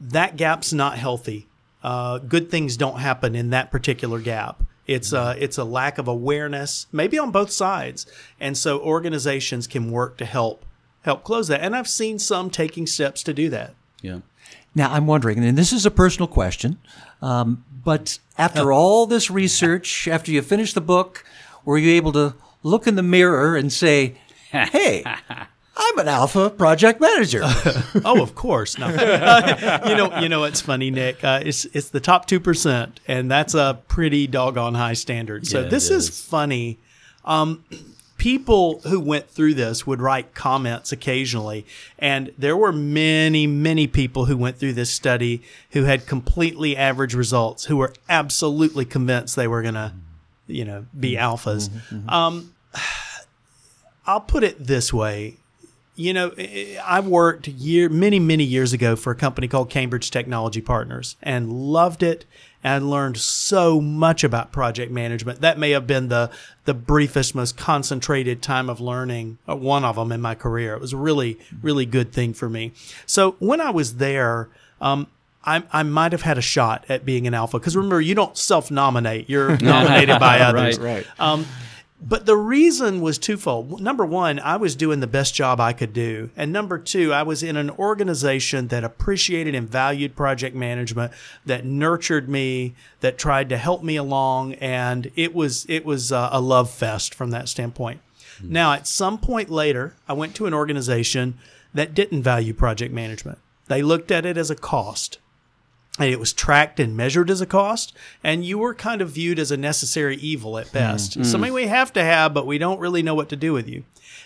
that 0.00 0.36
gap's 0.36 0.72
not 0.72 0.98
healthy. 0.98 1.46
Uh, 1.82 2.18
good 2.18 2.50
things 2.50 2.76
don't 2.76 2.98
happen 2.98 3.34
in 3.34 3.50
that 3.50 3.70
particular 3.70 4.18
gap. 4.20 4.62
It's 4.86 5.12
a, 5.12 5.36
it's 5.38 5.58
a 5.58 5.64
lack 5.64 5.98
of 5.98 6.08
awareness, 6.08 6.86
maybe 6.92 7.18
on 7.18 7.30
both 7.30 7.50
sides, 7.50 8.06
and 8.40 8.56
so 8.56 8.80
organizations 8.80 9.66
can 9.66 9.90
work 9.90 10.16
to 10.18 10.24
help 10.24 10.64
help 11.02 11.24
close 11.24 11.48
that. 11.48 11.60
And 11.60 11.76
I've 11.76 11.88
seen 11.88 12.18
some 12.18 12.50
taking 12.50 12.86
steps 12.86 13.22
to 13.22 13.32
do 13.32 13.48
that. 13.50 13.74
Yeah. 14.02 14.18
Now, 14.74 14.92
I'm 14.92 15.06
wondering, 15.06 15.42
and 15.42 15.56
this 15.56 15.72
is 15.72 15.86
a 15.86 15.90
personal 15.90 16.26
question, 16.26 16.78
um, 17.22 17.64
but 17.84 18.18
after 18.36 18.72
all 18.72 19.06
this 19.06 19.30
research, 19.30 20.06
after 20.08 20.30
you 20.30 20.42
finished 20.42 20.74
the 20.74 20.80
book, 20.80 21.24
were 21.64 21.78
you 21.78 21.92
able 21.92 22.12
to 22.12 22.34
look 22.62 22.86
in 22.86 22.96
the 22.96 23.02
mirror 23.02 23.56
and 23.56 23.72
say, 23.72 24.16
hey, 24.50 25.04
I'm 25.76 25.98
an 25.98 26.08
alpha 26.08 26.50
project 26.50 27.00
manager? 27.00 27.40
oh, 28.04 28.20
of 28.22 28.34
course. 28.34 28.78
No. 28.78 28.88
you 29.86 29.96
know, 29.96 30.18
you 30.20 30.28
know, 30.28 30.44
it's 30.44 30.60
funny, 30.60 30.90
Nick. 30.90 31.22
Uh, 31.22 31.40
it's 31.44 31.64
it's 31.66 31.90
the 31.90 32.00
top 32.00 32.26
two 32.26 32.40
percent, 32.40 33.00
and 33.06 33.30
that's 33.30 33.54
a 33.54 33.80
pretty 33.88 34.26
doggone 34.26 34.74
high 34.74 34.94
standard. 34.94 35.46
So 35.46 35.62
Yeah, 35.62 35.68
this 35.68 35.90
is. 35.90 36.08
is. 36.08 36.24
funny. 36.24 36.78
Um, 37.24 37.64
people 38.16 38.80
who 38.80 38.98
went 38.98 39.30
through 39.30 39.54
this 39.54 39.86
would 39.86 40.00
write 40.00 40.34
comments 40.34 40.90
occasionally, 40.90 41.64
and 42.00 42.32
there 42.36 42.56
were 42.56 42.72
many, 42.72 43.46
many 43.46 43.86
people 43.86 44.24
who 44.24 44.36
went 44.36 44.58
through 44.58 44.72
this 44.72 44.90
study 44.90 45.40
who 45.70 45.84
had 45.84 46.06
completely 46.06 46.76
average 46.76 47.14
results, 47.14 47.66
who 47.66 47.76
were 47.76 47.92
absolutely 48.08 48.84
convinced 48.84 49.36
they 49.36 49.46
were 49.46 49.62
gonna, 49.62 49.94
you 50.48 50.64
know, 50.64 50.86
be 50.98 51.14
alphas. 51.14 51.70
Um, 52.10 52.52
I'll 54.08 54.20
put 54.20 54.42
it 54.42 54.66
this 54.66 54.92
way 54.92 55.36
you 55.98 56.12
know, 56.14 56.30
I 56.84 57.00
worked 57.00 57.48
year 57.48 57.88
many 57.88 58.20
many 58.20 58.44
years 58.44 58.72
ago 58.72 58.94
for 58.94 59.10
a 59.10 59.16
company 59.16 59.48
called 59.48 59.68
Cambridge 59.68 60.12
Technology 60.12 60.60
Partners 60.60 61.16
and 61.24 61.52
loved 61.52 62.04
it 62.04 62.24
and 62.62 62.88
learned 62.88 63.16
so 63.16 63.80
much 63.80 64.22
about 64.22 64.52
project 64.52 64.92
management. 64.92 65.40
That 65.40 65.58
may 65.58 65.72
have 65.72 65.88
been 65.88 66.06
the 66.06 66.30
the 66.66 66.74
briefest, 66.74 67.34
most 67.34 67.56
concentrated 67.56 68.42
time 68.42 68.70
of 68.70 68.80
learning, 68.80 69.38
uh, 69.48 69.56
one 69.56 69.84
of 69.84 69.96
them 69.96 70.12
in 70.12 70.20
my 70.20 70.36
career. 70.36 70.72
It 70.74 70.80
was 70.80 70.92
a 70.92 70.96
really 70.96 71.36
really 71.62 71.84
good 71.84 72.12
thing 72.12 72.32
for 72.32 72.48
me. 72.48 72.72
So 73.04 73.32
when 73.40 73.60
I 73.60 73.70
was 73.70 73.96
there. 73.96 74.48
Um, 74.80 75.08
I, 75.44 75.62
I 75.72 75.82
might 75.84 76.12
have 76.12 76.22
had 76.22 76.36
a 76.36 76.42
shot 76.42 76.84
at 76.88 77.06
being 77.06 77.26
an 77.26 77.32
alpha 77.32 77.58
because 77.58 77.74
remember 77.74 78.00
you 78.00 78.14
don't 78.14 78.36
self-nominate 78.36 79.30
you're 79.30 79.56
nominated 79.60 80.18
by 80.18 80.40
others 80.40 80.78
Right, 80.78 81.06
right. 81.06 81.20
um, 81.20 81.46
but 82.00 82.26
the 82.26 82.36
reason 82.36 83.00
was 83.00 83.18
twofold. 83.18 83.80
Number 83.80 84.06
one, 84.06 84.38
I 84.38 84.56
was 84.56 84.76
doing 84.76 85.00
the 85.00 85.06
best 85.06 85.34
job 85.34 85.58
I 85.58 85.72
could 85.72 85.92
do. 85.92 86.30
And 86.36 86.52
number 86.52 86.78
two, 86.78 87.12
I 87.12 87.22
was 87.24 87.42
in 87.42 87.56
an 87.56 87.70
organization 87.70 88.68
that 88.68 88.84
appreciated 88.84 89.54
and 89.54 89.68
valued 89.68 90.14
project 90.14 90.54
management, 90.54 91.12
that 91.44 91.64
nurtured 91.64 92.28
me, 92.28 92.74
that 93.00 93.18
tried 93.18 93.48
to 93.48 93.56
help 93.56 93.82
me 93.82 93.96
along. 93.96 94.54
And 94.54 95.10
it 95.16 95.34
was, 95.34 95.66
it 95.68 95.84
was 95.84 96.12
uh, 96.12 96.28
a 96.30 96.40
love 96.40 96.70
fest 96.70 97.14
from 97.14 97.30
that 97.30 97.48
standpoint. 97.48 98.00
Now, 98.40 98.72
at 98.72 98.86
some 98.86 99.18
point 99.18 99.50
later, 99.50 99.96
I 100.08 100.12
went 100.12 100.36
to 100.36 100.46
an 100.46 100.54
organization 100.54 101.38
that 101.74 101.94
didn't 101.94 102.22
value 102.22 102.54
project 102.54 102.94
management. 102.94 103.38
They 103.66 103.82
looked 103.82 104.12
at 104.12 104.24
it 104.24 104.36
as 104.36 104.50
a 104.50 104.54
cost 104.56 105.18
and 105.98 106.10
it 106.10 106.20
was 106.20 106.32
tracked 106.32 106.78
and 106.78 106.96
measured 106.96 107.30
as 107.30 107.40
a 107.40 107.46
cost, 107.46 107.92
and 108.22 108.44
you 108.44 108.58
were 108.58 108.74
kind 108.74 109.00
of 109.00 109.10
viewed 109.10 109.38
as 109.38 109.50
a 109.50 109.56
necessary 109.56 110.16
evil 110.16 110.58
at 110.58 110.72
best. 110.72 111.18
Mm, 111.18 111.22
mm. 111.22 111.26
Something 111.26 111.52
we 111.52 111.66
have 111.66 111.92
to 111.94 112.04
have, 112.04 112.32
but 112.32 112.46
we 112.46 112.58
don't 112.58 112.78
really 112.78 113.02
know 113.02 113.14
what 113.14 113.28
to 113.30 113.36
do 113.36 113.52
with 113.52 113.68
you. 113.68 113.84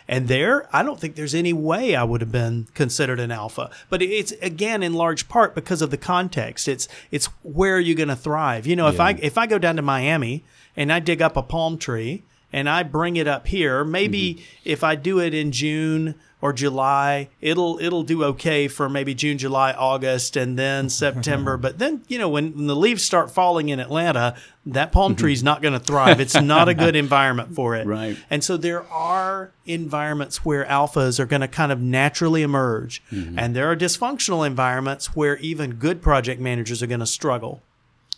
And 0.08 0.28
there, 0.28 0.68
I 0.74 0.82
don't 0.82 0.98
think 0.98 1.14
there's 1.14 1.34
any 1.34 1.52
way 1.52 1.94
I 1.94 2.04
would 2.04 2.20
have 2.20 2.32
been 2.32 2.66
considered 2.74 3.20
an 3.20 3.30
alpha. 3.30 3.70
But 3.88 4.02
it's 4.02 4.32
again 4.42 4.82
in 4.82 4.94
large 4.94 5.28
part 5.28 5.54
because 5.54 5.80
of 5.80 5.90
the 5.90 5.96
context. 5.96 6.68
It's 6.68 6.88
it's 7.10 7.26
where 7.42 7.76
are 7.76 7.80
you 7.80 7.94
going 7.94 8.08
to 8.08 8.16
thrive? 8.16 8.66
You 8.66 8.76
know, 8.76 8.88
if 8.88 9.00
I 9.00 9.12
if 9.12 9.38
I 9.38 9.46
go 9.46 9.58
down 9.58 9.76
to 9.76 9.82
Miami 9.82 10.44
and 10.76 10.92
I 10.92 10.98
dig 10.98 11.22
up 11.22 11.36
a 11.36 11.42
palm 11.42 11.78
tree 11.78 12.24
and 12.52 12.68
I 12.68 12.82
bring 12.82 13.16
it 13.16 13.28
up 13.28 13.46
here, 13.46 13.84
maybe 13.84 14.34
mm-hmm. 14.34 14.44
if 14.64 14.82
I 14.84 14.96
do 14.96 15.20
it 15.20 15.34
in 15.34 15.52
June 15.52 16.16
or 16.42 16.52
July, 16.52 17.28
it'll 17.40 17.78
it'll 17.80 18.02
do 18.02 18.24
okay 18.24 18.66
for 18.66 18.88
maybe 18.88 19.14
June, 19.14 19.38
July, 19.38 19.72
August, 19.72 20.36
and 20.36 20.58
then 20.58 20.88
September. 21.04 21.56
but 21.56 21.78
then 21.78 22.02
you 22.08 22.18
know 22.18 22.28
when, 22.28 22.54
when 22.54 22.66
the 22.66 22.76
leaves 22.76 23.02
start 23.02 23.30
falling 23.30 23.70
in 23.70 23.80
Atlanta, 23.80 24.36
that 24.66 24.92
palm 24.92 25.14
tree 25.16 25.32
is 25.32 25.42
not 25.42 25.62
going 25.62 25.72
to 25.72 25.80
thrive. 25.80 26.20
It's 26.20 26.38
not 26.38 26.68
a 26.68 26.74
good 26.74 26.96
environment 26.96 27.54
for 27.54 27.76
it. 27.76 27.86
Right. 27.86 28.18
And 28.28 28.42
so 28.42 28.56
there 28.56 28.82
are 28.90 29.52
environments 29.64 30.44
where 30.44 30.64
alphas 30.66 31.20
are 31.20 31.26
going 31.26 31.42
to 31.42 31.48
kind 31.48 31.70
of 31.72 31.80
naturally 31.80 32.42
emerge, 32.42 33.02
and 33.10 33.56
there 33.56 33.70
are 33.70 33.76
dysfunctional 33.76 34.46
environments 34.46 35.16
where 35.16 35.36
even 35.38 35.74
good 35.74 36.02
project 36.02 36.40
managers 36.40 36.82
are 36.82 36.88
going 36.88 37.00
to 37.00 37.06
struggle. 37.06 37.62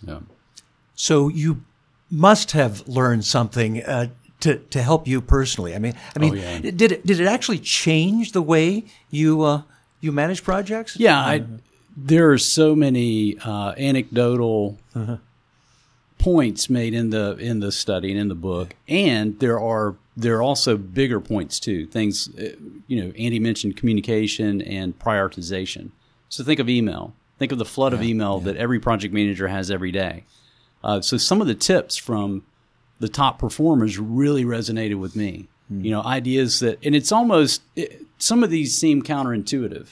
Yeah. 0.02 0.20
So 0.94 1.28
you 1.28 1.62
must 2.10 2.52
have 2.52 2.86
learned 2.88 3.24
something 3.24 3.82
uh, 3.82 4.08
to 4.44 4.58
to 4.58 4.82
help 4.82 5.08
you 5.08 5.20
personally. 5.20 5.74
I 5.74 5.78
mean, 5.78 5.94
I 6.14 6.18
mean, 6.18 6.36
yeah. 6.36 6.60
did 6.60 6.92
it 6.92 7.06
did 7.06 7.18
it 7.18 7.26
actually 7.26 7.58
change 7.58 8.32
the 8.32 8.42
way 8.42 8.84
you 9.10 9.42
uh, 9.42 9.62
you 10.00 10.12
manage 10.12 10.44
projects? 10.44 10.96
Yeah, 10.98 11.18
I, 11.18 11.44
there 11.96 12.30
are 12.30 12.38
so 12.38 12.76
many 12.76 13.38
uh, 13.38 13.72
anecdotal 13.78 14.78
points 16.18 16.68
made 16.68 16.92
in 16.92 17.10
the 17.10 17.36
in 17.38 17.60
the 17.60 17.72
study 17.72 18.10
and 18.10 18.20
in 18.20 18.28
the 18.28 18.34
book, 18.34 18.74
and 18.86 19.38
there 19.40 19.58
are 19.58 19.96
there 20.14 20.36
are 20.36 20.42
also 20.42 20.76
bigger 20.76 21.20
points 21.20 21.58
too. 21.58 21.86
Things 21.86 22.28
uh, 22.36 22.50
you 22.86 23.02
know, 23.02 23.12
Andy 23.18 23.38
mentioned 23.38 23.78
communication 23.78 24.60
and 24.60 24.98
prioritization. 24.98 25.90
So 26.28 26.44
think 26.44 26.60
of 26.60 26.68
email. 26.68 27.14
Think 27.38 27.50
of 27.50 27.58
the 27.58 27.64
flood 27.64 27.92
of 27.92 28.02
email 28.02 28.38
that 28.40 28.56
every 28.56 28.78
project 28.78 29.12
manager 29.12 29.48
has 29.48 29.70
every 29.70 29.90
day. 29.90 30.24
Uh, 30.84 31.00
so 31.00 31.16
some 31.16 31.40
of 31.40 31.46
the 31.46 31.54
tips 31.54 31.96
from 31.96 32.44
the 33.00 33.08
top 33.08 33.38
performers 33.38 33.98
really 33.98 34.44
resonated 34.44 34.98
with 34.98 35.16
me. 35.16 35.48
Hmm. 35.68 35.84
You 35.84 35.90
know, 35.90 36.02
ideas 36.02 36.60
that, 36.60 36.78
and 36.84 36.94
it's 36.94 37.12
almost 37.12 37.62
it, 37.76 38.02
some 38.18 38.42
of 38.42 38.50
these 38.50 38.76
seem 38.76 39.02
counterintuitive, 39.02 39.88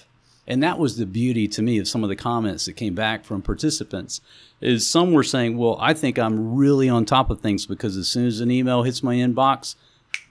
and 0.46 0.62
that 0.62 0.78
was 0.78 0.96
the 0.96 1.06
beauty 1.06 1.48
to 1.48 1.62
me 1.62 1.78
of 1.78 1.88
some 1.88 2.02
of 2.02 2.08
the 2.08 2.16
comments 2.16 2.66
that 2.66 2.74
came 2.74 2.94
back 2.94 3.24
from 3.24 3.42
participants. 3.42 4.20
Is 4.60 4.88
some 4.88 5.12
were 5.12 5.24
saying, 5.24 5.56
"Well, 5.56 5.76
I 5.80 5.94
think 5.94 6.18
I'm 6.18 6.54
really 6.54 6.88
on 6.88 7.04
top 7.04 7.30
of 7.30 7.40
things 7.40 7.66
because 7.66 7.96
as 7.96 8.08
soon 8.08 8.26
as 8.26 8.40
an 8.40 8.50
email 8.50 8.82
hits 8.82 9.02
my 9.02 9.16
inbox, 9.16 9.74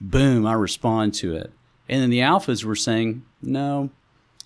boom, 0.00 0.46
I 0.46 0.54
respond 0.54 1.14
to 1.14 1.34
it." 1.36 1.52
And 1.88 2.00
then 2.00 2.10
the 2.10 2.20
alphas 2.20 2.64
were 2.64 2.76
saying, 2.76 3.22
"No, 3.42 3.90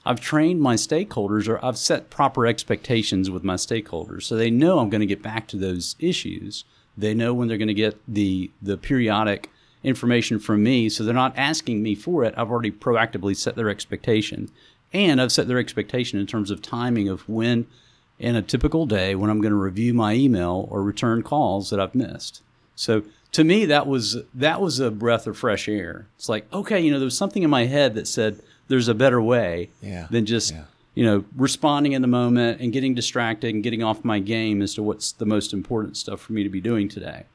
I've 0.07 0.21
trained 0.21 0.61
my 0.61 0.77
stakeholders 0.77 1.49
or 1.49 1.63
I've 1.65 1.77
set 1.77 2.11
proper 2.11 2.47
expectations 2.47 3.29
with 3.29 3.43
my 3.43 3.57
stakeholders 3.57 4.23
so 4.23 4.37
they 4.37 4.51
know 4.51 4.79
I'm 4.79 4.89
going 4.89 5.01
to 5.01 5.07
get 5.07 5.23
back 5.23 5.49
to 5.49 5.57
those 5.57 5.97
issues. 5.99 6.65
They 6.97 7.15
know 7.15 7.35
when 7.35 7.49
they're 7.49 7.59
going 7.59 7.69
to 7.69 7.75
get 7.75 7.99
the 8.09 8.51
the 8.63 8.77
periodic 8.77 9.51
information 9.85 10.39
from 10.39 10.63
me 10.63 10.89
so 10.89 11.05
they're 11.05 11.15
not 11.15 11.37
asking 11.37 11.83
me 11.83 11.95
for 11.95 12.25
it. 12.25 12.35
I've 12.37 12.51
already 12.51 12.73
proactively 12.73 13.37
set 13.37 13.55
their 13.55 13.69
expectation. 13.69 14.51
And 14.93 15.21
I've 15.21 15.33
set 15.33 15.47
their 15.49 15.59
expectation 15.59 16.19
in 16.19 16.27
terms 16.27 16.51
of 16.51 16.63
timing 16.63 17.09
of 17.09 17.29
when 17.29 17.67
in 18.19 18.35
a 18.35 18.43
typical 18.43 18.87
day 18.87 19.15
when 19.15 19.31
I'm 19.31 19.41
going 19.41 19.53
to 19.53 19.57
review 19.59 19.93
my 19.93 20.15
email 20.15 20.67
or 20.71 20.83
return 20.83 21.23
calls 21.23 21.71
that 21.71 21.79
I've 21.81 21.95
missed. 21.95 22.43
So 22.75 23.03
to 23.33 23.45
me, 23.45 23.67
that 23.67 23.87
was 23.87 24.19
that 24.35 24.61
was 24.61 24.81
a 24.81 24.91
breath 24.91 25.27
of 25.27 25.37
fresh 25.37 25.69
air. 25.69 26.07
It's 26.17 26.29
like, 26.29 26.51
okay, 26.53 26.81
you 26.81 26.91
know, 26.91 26.99
there 26.99 27.05
was 27.05 27.19
something 27.19 27.43
in 27.43 27.51
my 27.51 27.67
head 27.67 27.95
that 27.95 28.09
said 28.09 28.41
there's 28.69 28.89
a 28.89 28.95
better 28.95 29.21
way 29.21 29.71
Yeah, 29.83 30.07
than 30.11 30.25
just 30.25 30.53
yeah. 30.53 30.65
You 30.97 31.05
know 31.05 31.25
responding 31.37 31.93
in 31.93 32.03
the 32.03 32.09
moment 32.09 32.61
and 32.61 32.73
getting 32.73 32.95
distracted 32.95 33.55
and 33.55 33.63
getting 33.63 33.85
off 33.85 34.05
my 34.05 34.19
game 34.19 34.61
as 34.61 34.75
to 34.75 34.83
what's 34.83 35.13
the 35.13 35.27
most 35.27 35.53
important 35.53 35.97
stuff 35.97 36.21
for 36.21 36.33
me 36.33 36.43
to 36.43 36.49
be 36.49 36.61
doing 36.61 36.89
today. 36.89 37.27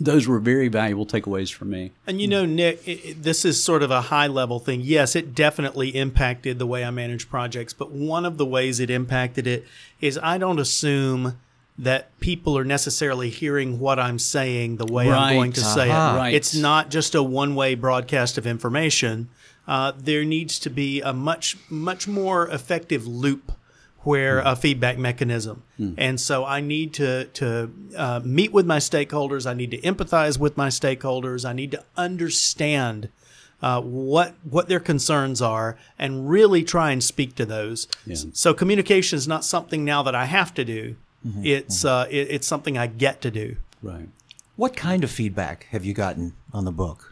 Those 0.00 0.28
were 0.28 0.38
very 0.38 0.68
valuable 0.68 1.06
takeaways 1.06 1.52
for 1.52 1.64
me. 1.64 1.90
And 2.06 2.20
you 2.20 2.28
know, 2.28 2.46
Nick, 2.46 2.86
it, 2.86 3.22
this 3.22 3.44
is 3.44 3.62
sort 3.62 3.82
of 3.82 3.90
a 3.90 4.00
high 4.00 4.28
level 4.28 4.58
thing. 4.60 4.80
Yes, 4.80 5.16
it 5.16 5.34
definitely 5.34 5.90
impacted 5.90 6.58
the 6.58 6.66
way 6.66 6.84
I 6.84 6.90
manage 6.90 7.28
projects, 7.28 7.72
but 7.72 7.90
one 7.90 8.24
of 8.24 8.38
the 8.38 8.46
ways 8.46 8.80
it 8.80 8.90
impacted 8.90 9.46
it 9.46 9.66
is 10.00 10.18
I 10.22 10.38
don't 10.38 10.60
assume 10.60 11.38
that 11.76 12.18
people 12.20 12.56
are 12.56 12.64
necessarily 12.64 13.30
hearing 13.30 13.78
what 13.78 13.98
I'm 13.98 14.18
saying 14.18 14.76
the 14.76 14.86
way 14.86 15.08
Right. 15.08 15.30
I'm 15.30 15.36
going 15.36 15.52
to 15.52 15.60
say 15.60 15.88
it. 15.88 15.92
Uh-huh. 15.92 16.16
Right. 16.16 16.34
It's 16.34 16.54
not 16.54 16.90
just 16.90 17.14
a 17.14 17.22
one 17.22 17.54
way 17.54 17.74
broadcast 17.74 18.38
of 18.38 18.46
information. 18.46 19.28
Uh, 19.68 19.92
there 19.96 20.24
needs 20.24 20.58
to 20.60 20.70
be 20.70 21.00
a 21.02 21.12
much, 21.12 21.56
much 21.68 22.08
more 22.08 22.48
effective 22.48 23.06
loop 23.06 23.52
where 24.02 24.38
a 24.38 24.56
feedback 24.56 24.96
mechanism. 24.96 25.62
And 25.98 26.18
so 26.20 26.44
I 26.44 26.60
need 26.60 26.94
to 26.94 27.26
to 27.26 27.70
uh, 27.96 28.20
meet 28.24 28.52
with 28.52 28.64
my 28.66 28.78
stakeholders. 28.78 29.46
I 29.46 29.54
need 29.54 29.70
to 29.72 29.80
empathize 29.82 30.38
with 30.38 30.56
my 30.56 30.68
stakeholders. 30.68 31.44
I 31.48 31.52
need 31.52 31.70
to 31.72 31.84
understand 31.96 33.10
uh, 33.60 33.80
what 33.82 34.34
what 34.48 34.68
their 34.68 34.80
concerns 34.80 35.42
are 35.42 35.76
and 35.98 36.30
really 36.30 36.62
try 36.64 36.90
and 36.92 37.04
speak 37.04 37.34
to 37.34 37.44
those. 37.44 37.86
So 38.32 38.54
communication 38.54 39.16
is 39.18 39.28
not 39.28 39.44
something 39.44 39.84
now 39.84 40.02
that 40.04 40.14
I 40.14 40.24
have 40.24 40.54
to 40.54 40.64
do. 40.64 40.96
It's 41.44 41.84
uh, 41.84 42.06
it, 42.10 42.28
it's 42.30 42.46
something 42.46 42.78
I 42.78 42.86
get 42.86 43.20
to 43.22 43.30
do. 43.30 43.56
Right. 43.82 44.08
What 44.56 44.74
kind 44.74 45.04
of 45.04 45.10
feedback 45.10 45.66
have 45.70 45.84
you 45.84 45.92
gotten 45.92 46.32
on 46.52 46.64
the 46.64 46.72
book? 46.72 47.07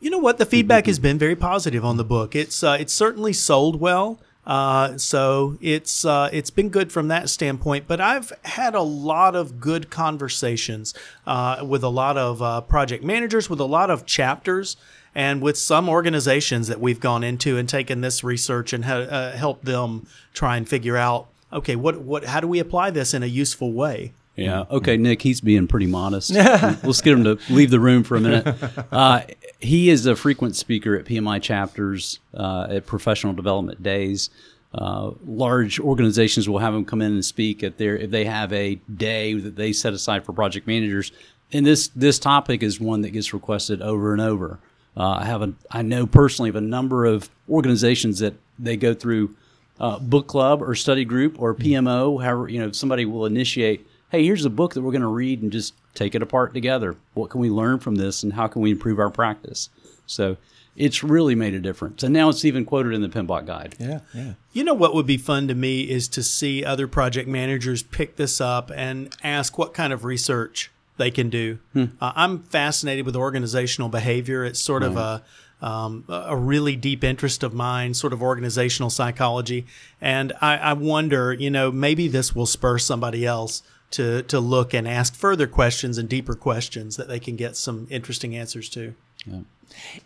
You 0.00 0.10
know 0.10 0.18
what? 0.18 0.38
The 0.38 0.46
feedback 0.46 0.86
has 0.86 0.98
been 0.98 1.18
very 1.18 1.34
positive 1.34 1.84
on 1.84 1.96
the 1.96 2.04
book. 2.04 2.36
It's 2.36 2.62
uh, 2.62 2.76
it's 2.78 2.92
certainly 2.92 3.32
sold 3.32 3.80
well. 3.80 4.20
Uh, 4.46 4.96
so 4.96 5.58
it's 5.60 6.04
uh, 6.04 6.30
it's 6.32 6.50
been 6.50 6.68
good 6.68 6.92
from 6.92 7.08
that 7.08 7.28
standpoint. 7.28 7.86
But 7.88 8.00
I've 8.00 8.32
had 8.44 8.74
a 8.74 8.82
lot 8.82 9.34
of 9.34 9.60
good 9.60 9.90
conversations 9.90 10.94
uh, 11.26 11.64
with 11.66 11.82
a 11.82 11.88
lot 11.88 12.16
of 12.16 12.40
uh, 12.40 12.60
project 12.60 13.02
managers, 13.02 13.50
with 13.50 13.60
a 13.60 13.64
lot 13.64 13.90
of 13.90 14.06
chapters, 14.06 14.76
and 15.14 15.42
with 15.42 15.58
some 15.58 15.88
organizations 15.88 16.68
that 16.68 16.80
we've 16.80 17.00
gone 17.00 17.24
into 17.24 17.58
and 17.58 17.68
taken 17.68 18.00
this 18.00 18.22
research 18.22 18.72
and 18.72 18.84
ha- 18.84 18.94
uh, 18.94 19.36
helped 19.36 19.64
them 19.64 20.06
try 20.32 20.56
and 20.56 20.68
figure 20.68 20.96
out 20.96 21.26
okay, 21.52 21.74
what 21.74 22.00
what 22.00 22.24
how 22.24 22.38
do 22.38 22.46
we 22.46 22.60
apply 22.60 22.90
this 22.90 23.14
in 23.14 23.24
a 23.24 23.26
useful 23.26 23.72
way? 23.72 24.12
Yeah. 24.38 24.64
Okay, 24.70 24.96
Nick, 24.96 25.22
he's 25.22 25.40
being 25.40 25.66
pretty 25.66 25.86
modest. 25.86 26.30
Let's 26.34 27.00
get 27.00 27.14
him 27.18 27.24
to 27.24 27.38
leave 27.50 27.70
the 27.70 27.80
room 27.80 28.04
for 28.04 28.16
a 28.16 28.20
minute. 28.20 28.54
Uh, 28.90 29.22
he 29.60 29.90
is 29.90 30.06
a 30.06 30.16
frequent 30.16 30.56
speaker 30.56 30.96
at 30.96 31.04
PMI 31.04 31.42
chapters, 31.42 32.20
uh, 32.34 32.68
at 32.70 32.86
professional 32.86 33.32
development 33.32 33.82
days. 33.82 34.30
Uh, 34.72 35.10
large 35.26 35.80
organizations 35.80 36.48
will 36.48 36.58
have 36.58 36.74
him 36.74 36.84
come 36.84 37.02
in 37.02 37.12
and 37.12 37.24
speak 37.24 37.62
at 37.62 37.76
their 37.76 37.96
if 37.96 38.10
they 38.10 38.24
have 38.24 38.52
a 38.52 38.76
day 38.94 39.34
that 39.34 39.56
they 39.56 39.72
set 39.72 39.92
aside 39.92 40.24
for 40.24 40.32
project 40.32 40.66
managers. 40.66 41.12
And 41.52 41.66
this 41.66 41.88
this 41.88 42.18
topic 42.18 42.62
is 42.62 42.80
one 42.80 43.00
that 43.02 43.10
gets 43.10 43.32
requested 43.32 43.82
over 43.82 44.12
and 44.12 44.20
over. 44.20 44.58
Uh, 44.96 45.18
I 45.20 45.24
have 45.24 45.42
a 45.42 45.52
I 45.70 45.82
know 45.82 46.06
personally 46.06 46.50
of 46.50 46.56
a 46.56 46.60
number 46.60 47.04
of 47.04 47.30
organizations 47.48 48.18
that 48.20 48.34
they 48.58 48.76
go 48.76 48.94
through 48.94 49.34
uh, 49.80 49.98
book 49.98 50.26
club 50.26 50.62
or 50.62 50.74
study 50.74 51.04
group 51.04 51.40
or 51.40 51.54
PMO. 51.54 52.22
However, 52.22 52.48
you 52.48 52.60
know 52.60 52.72
somebody 52.72 53.04
will 53.04 53.26
initiate. 53.26 53.86
Hey, 54.10 54.24
here's 54.24 54.44
a 54.44 54.50
book 54.50 54.74
that 54.74 54.80
we're 54.80 54.92
going 54.92 55.02
to 55.02 55.08
read 55.08 55.42
and 55.42 55.52
just 55.52 55.74
take 55.94 56.14
it 56.14 56.22
apart 56.22 56.54
together. 56.54 56.96
What 57.14 57.30
can 57.30 57.40
we 57.40 57.50
learn 57.50 57.78
from 57.78 57.96
this, 57.96 58.22
and 58.22 58.32
how 58.32 58.46
can 58.46 58.62
we 58.62 58.70
improve 58.70 58.98
our 58.98 59.10
practice? 59.10 59.68
So 60.06 60.38
it's 60.76 61.04
really 61.04 61.34
made 61.34 61.54
a 61.54 61.60
difference, 61.60 62.02
and 62.02 62.14
now 62.14 62.28
it's 62.30 62.44
even 62.44 62.64
quoted 62.64 62.94
in 62.94 63.02
the 63.02 63.08
PMBOK 63.08 63.46
guide. 63.46 63.74
Yeah, 63.78 64.00
yeah. 64.14 64.34
You 64.52 64.64
know 64.64 64.74
what 64.74 64.94
would 64.94 65.06
be 65.06 65.18
fun 65.18 65.48
to 65.48 65.54
me 65.54 65.82
is 65.82 66.08
to 66.08 66.22
see 66.22 66.64
other 66.64 66.88
project 66.88 67.28
managers 67.28 67.82
pick 67.82 68.16
this 68.16 68.40
up 68.40 68.70
and 68.74 69.14
ask 69.22 69.58
what 69.58 69.74
kind 69.74 69.92
of 69.92 70.04
research 70.04 70.70
they 70.96 71.10
can 71.10 71.28
do. 71.28 71.58
Uh, 71.76 71.84
I'm 72.00 72.42
fascinated 72.44 73.04
with 73.06 73.14
organizational 73.14 73.88
behavior. 73.88 74.44
It's 74.44 74.58
sort 74.58 74.82
of 74.82 74.96
a 74.96 75.22
um, 75.60 76.04
a 76.08 76.36
really 76.36 76.76
deep 76.76 77.02
interest 77.02 77.42
of 77.42 77.52
mine, 77.52 77.92
sort 77.92 78.12
of 78.12 78.22
organizational 78.22 78.90
psychology, 78.90 79.66
and 80.00 80.32
I, 80.40 80.56
I 80.56 80.72
wonder, 80.72 81.32
you 81.32 81.50
know, 81.50 81.72
maybe 81.72 82.06
this 82.06 82.34
will 82.34 82.46
spur 82.46 82.78
somebody 82.78 83.26
else 83.26 83.62
to 83.90 84.22
to 84.22 84.40
look 84.40 84.74
and 84.74 84.86
ask 84.86 85.14
further 85.14 85.46
questions 85.46 85.98
and 85.98 86.08
deeper 86.08 86.34
questions 86.34 86.96
that 86.96 87.08
they 87.08 87.20
can 87.20 87.36
get 87.36 87.56
some 87.56 87.86
interesting 87.90 88.36
answers 88.36 88.68
to. 88.70 88.94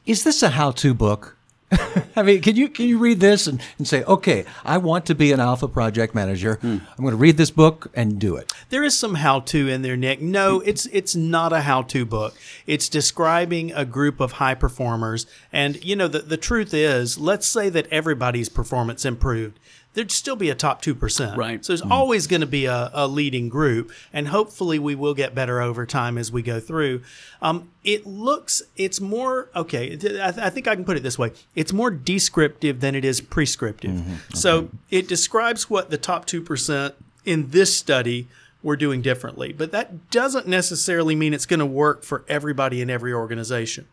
Is 0.07 0.25
this 0.25 0.43
a 0.43 0.51
how-to 0.51 0.95
book? 0.95 1.37
I 2.17 2.23
mean, 2.23 2.43
can 2.43 2.57
you 2.57 2.69
can 2.69 2.87
you 2.87 2.99
read 2.99 3.21
this 3.21 3.47
and, 3.47 3.63
and 3.79 3.89
say, 3.89 4.05
okay, 4.05 4.45
I 4.65 4.77
want 4.79 5.07
to 5.07 5.15
be 5.15 5.33
an 5.33 5.41
alpha 5.41 5.69
project 5.69 6.15
manager. 6.15 6.57
Hmm. 6.57 6.79
I'm 6.91 7.05
going 7.05 7.13
to 7.13 7.17
read 7.17 7.39
this 7.39 7.51
book 7.51 7.91
and 7.95 8.19
do 8.19 8.37
it. 8.37 8.53
There 8.69 8.83
is 8.83 8.99
some 8.99 9.15
how-to 9.15 9.69
in 9.69 9.81
there, 9.81 9.97
Nick. 9.97 10.21
No, 10.21 10.59
hmm. 10.59 10.69
it's 10.69 10.87
it's 10.87 11.17
not 11.17 11.53
a 11.53 11.63
how-to 11.63 12.05
book. 12.05 12.35
It's 12.67 12.89
describing 12.89 13.73
a 13.73 13.87
group 13.87 14.21
of 14.21 14.33
high 14.33 14.55
performers, 14.55 15.27
and 15.53 15.83
you 15.83 15.97
know 15.97 16.09
the 16.09 16.21
the 16.21 16.37
truth 16.37 16.75
is, 16.75 17.19
let's 17.19 17.47
say 17.47 17.71
that 17.71 17.87
everybody's 17.91 18.49
performance 18.49 19.05
improved. 19.05 19.59
There'd 19.95 20.11
still 20.11 20.37
be 20.37 20.49
a 20.49 20.55
top 20.55 20.81
two 20.81 20.95
percent, 20.95 21.37
Right. 21.37 21.63
So 21.65 21.73
there's 21.73 21.83
always 21.83 22.27
going 22.27 22.41
to 22.41 22.47
be 22.47 22.65
a, 22.65 22.91
a 22.95 23.07
leading 23.07 23.51
group, 23.51 23.93
and 24.13 24.29
hopefully 24.29 24.79
we 24.79 24.95
will 24.95 25.13
get 25.13 25.35
better 25.35 25.61
over 25.61 25.85
time 25.85 26.17
as 26.17 26.33
we 26.33 26.41
go 26.43 26.61
through. 26.61 27.03
Um, 27.43 27.71
it 27.85 28.07
looks, 28.07 28.63
it's 28.77 29.01
more 29.01 29.51
okay. 29.55 29.93
I, 29.93 29.97
th- 29.97 30.39
I 30.39 30.49
think 30.51 30.67
I 30.67 30.75
can 30.75 30.85
put 30.87 30.97
it 30.97 31.03
this 31.03 31.19
way: 31.19 31.33
it's 31.55 31.73
more 31.75 31.91
descriptive 31.91 32.81
than 32.81 32.95
it 32.95 33.05
is 33.05 33.21
prescriptive. 33.21 34.03
So 34.35 34.71
it 34.91 35.09
describes 35.09 35.69
what 35.69 35.91
the 35.91 35.99
top 35.99 36.25
two 36.25 36.41
percent 36.41 36.95
in 37.27 37.51
this 37.51 37.77
study 37.77 38.29
we're 38.63 38.77
doing 38.77 39.03
differently. 39.03 39.53
But 39.53 39.73
that 39.73 40.11
doesn't 40.11 40.47
necessarily 40.47 41.15
mean 41.17 41.35
it's 41.35 41.47
going 41.47 41.61
to 41.61 41.67
work 41.67 42.03
for 42.03 42.25
everybody 42.29 42.81
in 42.81 42.89
every 42.89 43.13
organization. 43.13 43.87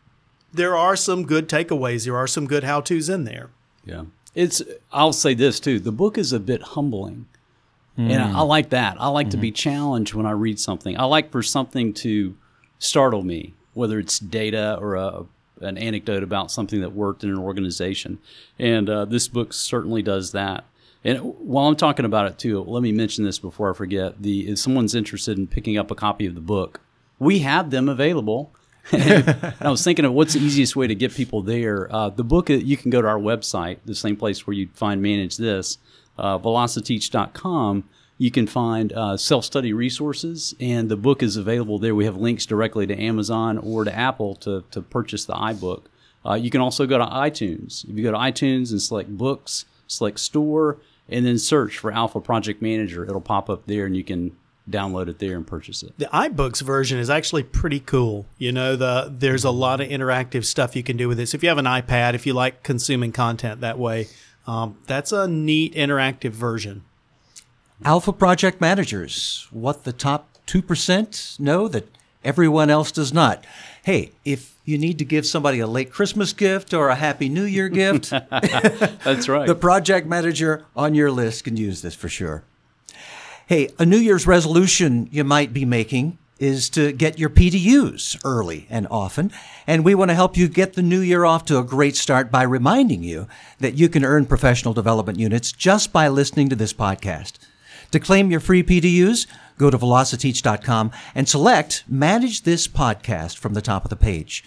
There 0.53 0.77
are 0.77 0.95
some 0.95 1.25
good 1.25 1.49
takeaways, 1.49 2.05
there 2.05 2.15
are 2.17 2.27
some 2.27 2.47
good 2.47 2.63
how 2.63 2.81
to's 2.81 3.09
in 3.09 3.23
there. 3.25 3.49
Yeah. 3.85 4.03
It's 4.35 4.61
I'll 4.91 5.13
say 5.13 5.33
this 5.33 5.59
too. 5.59 5.79
The 5.79 5.91
book 5.91 6.17
is 6.17 6.33
a 6.33 6.39
bit 6.39 6.61
humbling. 6.61 7.27
And 7.97 8.23
I, 8.23 8.39
I 8.39 8.41
like 8.43 8.69
that. 8.69 8.95
I 8.97 9.09
like 9.09 9.31
to 9.31 9.37
be 9.37 9.51
challenged 9.51 10.13
when 10.13 10.25
I 10.25 10.31
read 10.31 10.57
something. 10.57 10.97
I 10.97 11.03
like 11.03 11.31
for 11.31 11.43
something 11.43 11.93
to 11.95 12.33
startle 12.77 13.23
me, 13.23 13.55
whether 13.73 13.99
it's 13.99 14.19
data 14.19 14.77
or 14.79 14.95
a, 14.95 15.25
an 15.59 15.77
anecdote 15.77 16.23
about 16.23 16.49
something 16.49 16.79
that 16.79 16.93
worked 16.93 17.25
in 17.25 17.29
an 17.29 17.37
organization. 17.37 18.19
And 18.57 18.89
uh, 18.89 19.03
this 19.03 19.27
book 19.27 19.51
certainly 19.51 20.01
does 20.01 20.31
that. 20.31 20.63
And 21.03 21.19
while 21.19 21.67
I'm 21.67 21.75
talking 21.75 22.05
about 22.05 22.27
it 22.27 22.37
too, 22.37 22.61
let 22.61 22.81
me 22.83 22.93
mention 22.93 23.25
this 23.25 23.39
before 23.39 23.69
I 23.69 23.73
forget. 23.73 24.21
The 24.21 24.49
if 24.49 24.59
someone's 24.59 24.95
interested 24.95 25.37
in 25.37 25.47
picking 25.47 25.77
up 25.77 25.91
a 25.91 25.95
copy 25.95 26.25
of 26.25 26.35
the 26.35 26.41
book, 26.41 26.79
we 27.19 27.39
have 27.39 27.69
them 27.69 27.89
available. 27.89 28.53
And 28.91 29.53
I 29.61 29.69
was 29.69 29.83
thinking 29.83 30.05
of 30.05 30.13
what's 30.13 30.33
the 30.33 30.39
easiest 30.39 30.75
way 30.75 30.87
to 30.87 30.95
get 30.95 31.13
people 31.13 31.41
there. 31.41 31.93
Uh, 31.93 32.09
the 32.09 32.23
book, 32.23 32.49
uh, 32.49 32.53
you 32.53 32.77
can 32.77 32.89
go 32.89 33.01
to 33.01 33.07
our 33.07 33.19
website, 33.19 33.77
the 33.85 33.95
same 33.95 34.15
place 34.15 34.45
where 34.45 34.53
you'd 34.53 34.75
find 34.75 35.01
Manage 35.01 35.37
This, 35.37 35.77
uh, 36.17 36.39
velociteach.com. 36.39 37.83
You 38.17 38.31
can 38.31 38.47
find 38.47 38.91
uh, 38.93 39.15
self 39.15 39.45
study 39.45 39.71
resources, 39.71 40.53
and 40.59 40.89
the 40.89 40.97
book 40.97 41.23
is 41.23 41.37
available 41.37 41.79
there. 41.79 41.95
We 41.95 42.05
have 42.05 42.17
links 42.17 42.45
directly 42.45 42.85
to 42.87 42.99
Amazon 42.99 43.57
or 43.57 43.85
to 43.85 43.95
Apple 43.95 44.35
to, 44.37 44.63
to 44.71 44.81
purchase 44.81 45.25
the 45.25 45.33
iBook. 45.33 45.83
Uh, 46.25 46.33
you 46.33 46.49
can 46.49 46.59
also 46.59 46.85
go 46.85 46.97
to 46.97 47.05
iTunes. 47.05 47.89
If 47.89 47.95
you 47.97 48.03
go 48.03 48.11
to 48.11 48.17
iTunes 48.17 48.71
and 48.71 48.81
select 48.81 49.17
books, 49.17 49.65
select 49.87 50.19
store, 50.19 50.77
and 51.07 51.25
then 51.25 51.39
search 51.39 51.77
for 51.77 51.91
Alpha 51.91 52.19
Project 52.19 52.61
Manager, 52.61 53.05
it'll 53.05 53.21
pop 53.21 53.49
up 53.49 53.65
there 53.67 53.85
and 53.85 53.95
you 53.95 54.03
can 54.03 54.35
download 54.69 55.07
it 55.07 55.19
there 55.19 55.35
and 55.35 55.45
purchase 55.45 55.83
it. 55.83 55.93
The 55.97 56.05
iBooks 56.05 56.61
version 56.61 56.99
is 56.99 57.09
actually 57.09 57.43
pretty 57.43 57.79
cool. 57.79 58.25
You 58.37 58.51
know, 58.51 58.75
the 58.75 59.13
there's 59.15 59.43
a 59.43 59.51
lot 59.51 59.81
of 59.81 59.87
interactive 59.87 60.45
stuff 60.45 60.75
you 60.75 60.83
can 60.83 60.97
do 60.97 61.07
with 61.07 61.17
this. 61.17 61.33
If 61.33 61.43
you 61.43 61.49
have 61.49 61.57
an 61.57 61.65
iPad, 61.65 62.13
if 62.13 62.25
you 62.25 62.33
like 62.33 62.63
consuming 62.63 63.11
content 63.11 63.61
that 63.61 63.79
way, 63.79 64.07
um, 64.47 64.77
that's 64.87 65.11
a 65.11 65.27
neat 65.27 65.73
interactive 65.75 66.31
version. 66.31 66.83
Alpha 67.83 68.11
project 68.11 68.59
managers, 68.59 69.47
what 69.51 69.85
the 69.85 69.93
top 69.93 70.27
2% 70.47 71.39
know 71.39 71.67
that 71.69 71.87
everyone 72.23 72.69
else 72.69 72.91
does 72.91 73.13
not. 73.13 73.45
Hey, 73.83 74.11
if 74.25 74.55
you 74.65 74.77
need 74.77 74.99
to 74.99 75.05
give 75.05 75.25
somebody 75.25 75.59
a 75.59 75.67
late 75.67 75.91
Christmas 75.91 76.33
gift 76.33 76.73
or 76.73 76.89
a 76.89 76.95
Happy 76.95 77.29
New 77.29 77.43
Year 77.43 77.69
gift, 77.69 78.09
That's 78.29 79.29
right. 79.29 79.47
the 79.47 79.55
project 79.55 80.07
manager 80.07 80.65
on 80.75 80.93
your 80.93 81.09
list 81.09 81.45
can 81.45 81.55
use 81.55 81.81
this 81.81 81.95
for 81.95 82.09
sure. 82.09 82.43
Hey, 83.49 83.69
a 83.79 83.83
New 83.83 83.97
Year's 83.97 84.27
resolution 84.27 85.09
you 85.09 85.23
might 85.23 85.53
be 85.53 85.65
making 85.65 86.19
is 86.37 86.69
to 86.69 86.91
get 86.91 87.17
your 87.17 87.31
PDUs 87.31 88.21
early 88.23 88.67
and 88.69 88.85
often. 88.91 89.31
And 89.65 89.83
we 89.83 89.95
want 89.95 90.09
to 90.11 90.15
help 90.15 90.37
you 90.37 90.47
get 90.47 90.73
the 90.73 90.83
new 90.83 90.99
year 90.99 91.25
off 91.25 91.45
to 91.45 91.57
a 91.57 91.63
great 91.63 91.95
start 91.95 92.29
by 92.29 92.43
reminding 92.43 93.01
you 93.01 93.27
that 93.57 93.73
you 93.73 93.89
can 93.89 94.05
earn 94.05 94.27
professional 94.27 94.75
development 94.75 95.17
units 95.17 95.51
just 95.51 95.91
by 95.91 96.09
listening 96.09 96.49
to 96.49 96.55
this 96.55 96.73
podcast. 96.73 97.39
To 97.89 97.99
claim 97.99 98.29
your 98.29 98.39
free 98.39 98.61
PDUs, 98.61 99.25
go 99.57 99.71
to 99.71 99.79
velociteach.com 99.79 100.91
and 101.15 101.27
select 101.27 101.85
Manage 101.87 102.43
This 102.43 102.67
Podcast 102.67 103.39
from 103.39 103.55
the 103.55 103.63
top 103.63 103.83
of 103.83 103.89
the 103.89 103.95
page. 103.95 104.43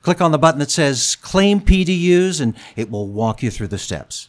Click 0.00 0.22
on 0.22 0.32
the 0.32 0.38
button 0.38 0.60
that 0.60 0.70
says 0.70 1.16
Claim 1.16 1.60
PDUs 1.60 2.40
and 2.40 2.54
it 2.76 2.90
will 2.90 3.08
walk 3.08 3.42
you 3.42 3.50
through 3.50 3.68
the 3.68 3.76
steps. 3.76 4.27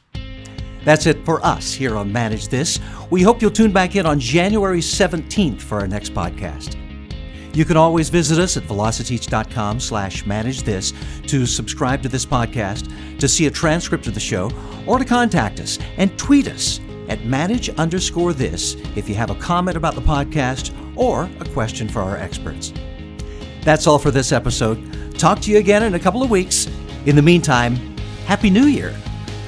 That's 0.89 1.05
it 1.05 1.23
for 1.23 1.39
us 1.45 1.71
here 1.71 1.95
on 1.95 2.11
Manage 2.11 2.47
This. 2.47 2.79
We 3.11 3.21
hope 3.21 3.43
you'll 3.43 3.51
tune 3.51 3.71
back 3.71 3.95
in 3.95 4.07
on 4.07 4.19
January 4.19 4.79
17th 4.79 5.61
for 5.61 5.79
our 5.79 5.87
next 5.87 6.15
podcast. 6.15 6.75
You 7.55 7.63
can 7.63 7.77
always 7.77 8.09
visit 8.09 8.39
us 8.39 8.57
at 8.57 8.63
velociteach.com 8.63 9.81
slash 9.81 10.25
manage 10.25 10.63
this 10.63 10.91
to 11.27 11.45
subscribe 11.45 12.01
to 12.01 12.09
this 12.09 12.25
podcast, 12.25 12.91
to 13.19 13.27
see 13.27 13.45
a 13.45 13.51
transcript 13.51 14.07
of 14.07 14.15
the 14.15 14.19
show, 14.19 14.49
or 14.87 14.97
to 14.97 15.05
contact 15.05 15.59
us 15.59 15.77
and 15.97 16.17
tweet 16.17 16.47
us 16.47 16.79
at 17.07 17.23
manage 17.23 17.69
underscore 17.77 18.33
this 18.33 18.73
if 18.95 19.07
you 19.07 19.13
have 19.13 19.29
a 19.29 19.35
comment 19.35 19.77
about 19.77 19.93
the 19.93 20.01
podcast 20.01 20.73
or 20.97 21.29
a 21.39 21.45
question 21.49 21.87
for 21.87 22.01
our 22.01 22.17
experts. 22.17 22.73
That's 23.61 23.85
all 23.85 23.99
for 23.99 24.09
this 24.09 24.31
episode. 24.31 25.19
Talk 25.19 25.39
to 25.41 25.51
you 25.51 25.59
again 25.59 25.83
in 25.83 25.93
a 25.93 25.99
couple 25.99 26.23
of 26.23 26.31
weeks. 26.31 26.67
In 27.05 27.15
the 27.15 27.21
meantime, 27.21 27.75
Happy 28.25 28.49
New 28.49 28.65
Year 28.65 28.95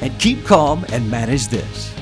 and 0.02 0.18
keep 0.20 0.46
calm 0.46 0.86
and 0.92 1.10
manage 1.10 1.48
this. 1.48 2.01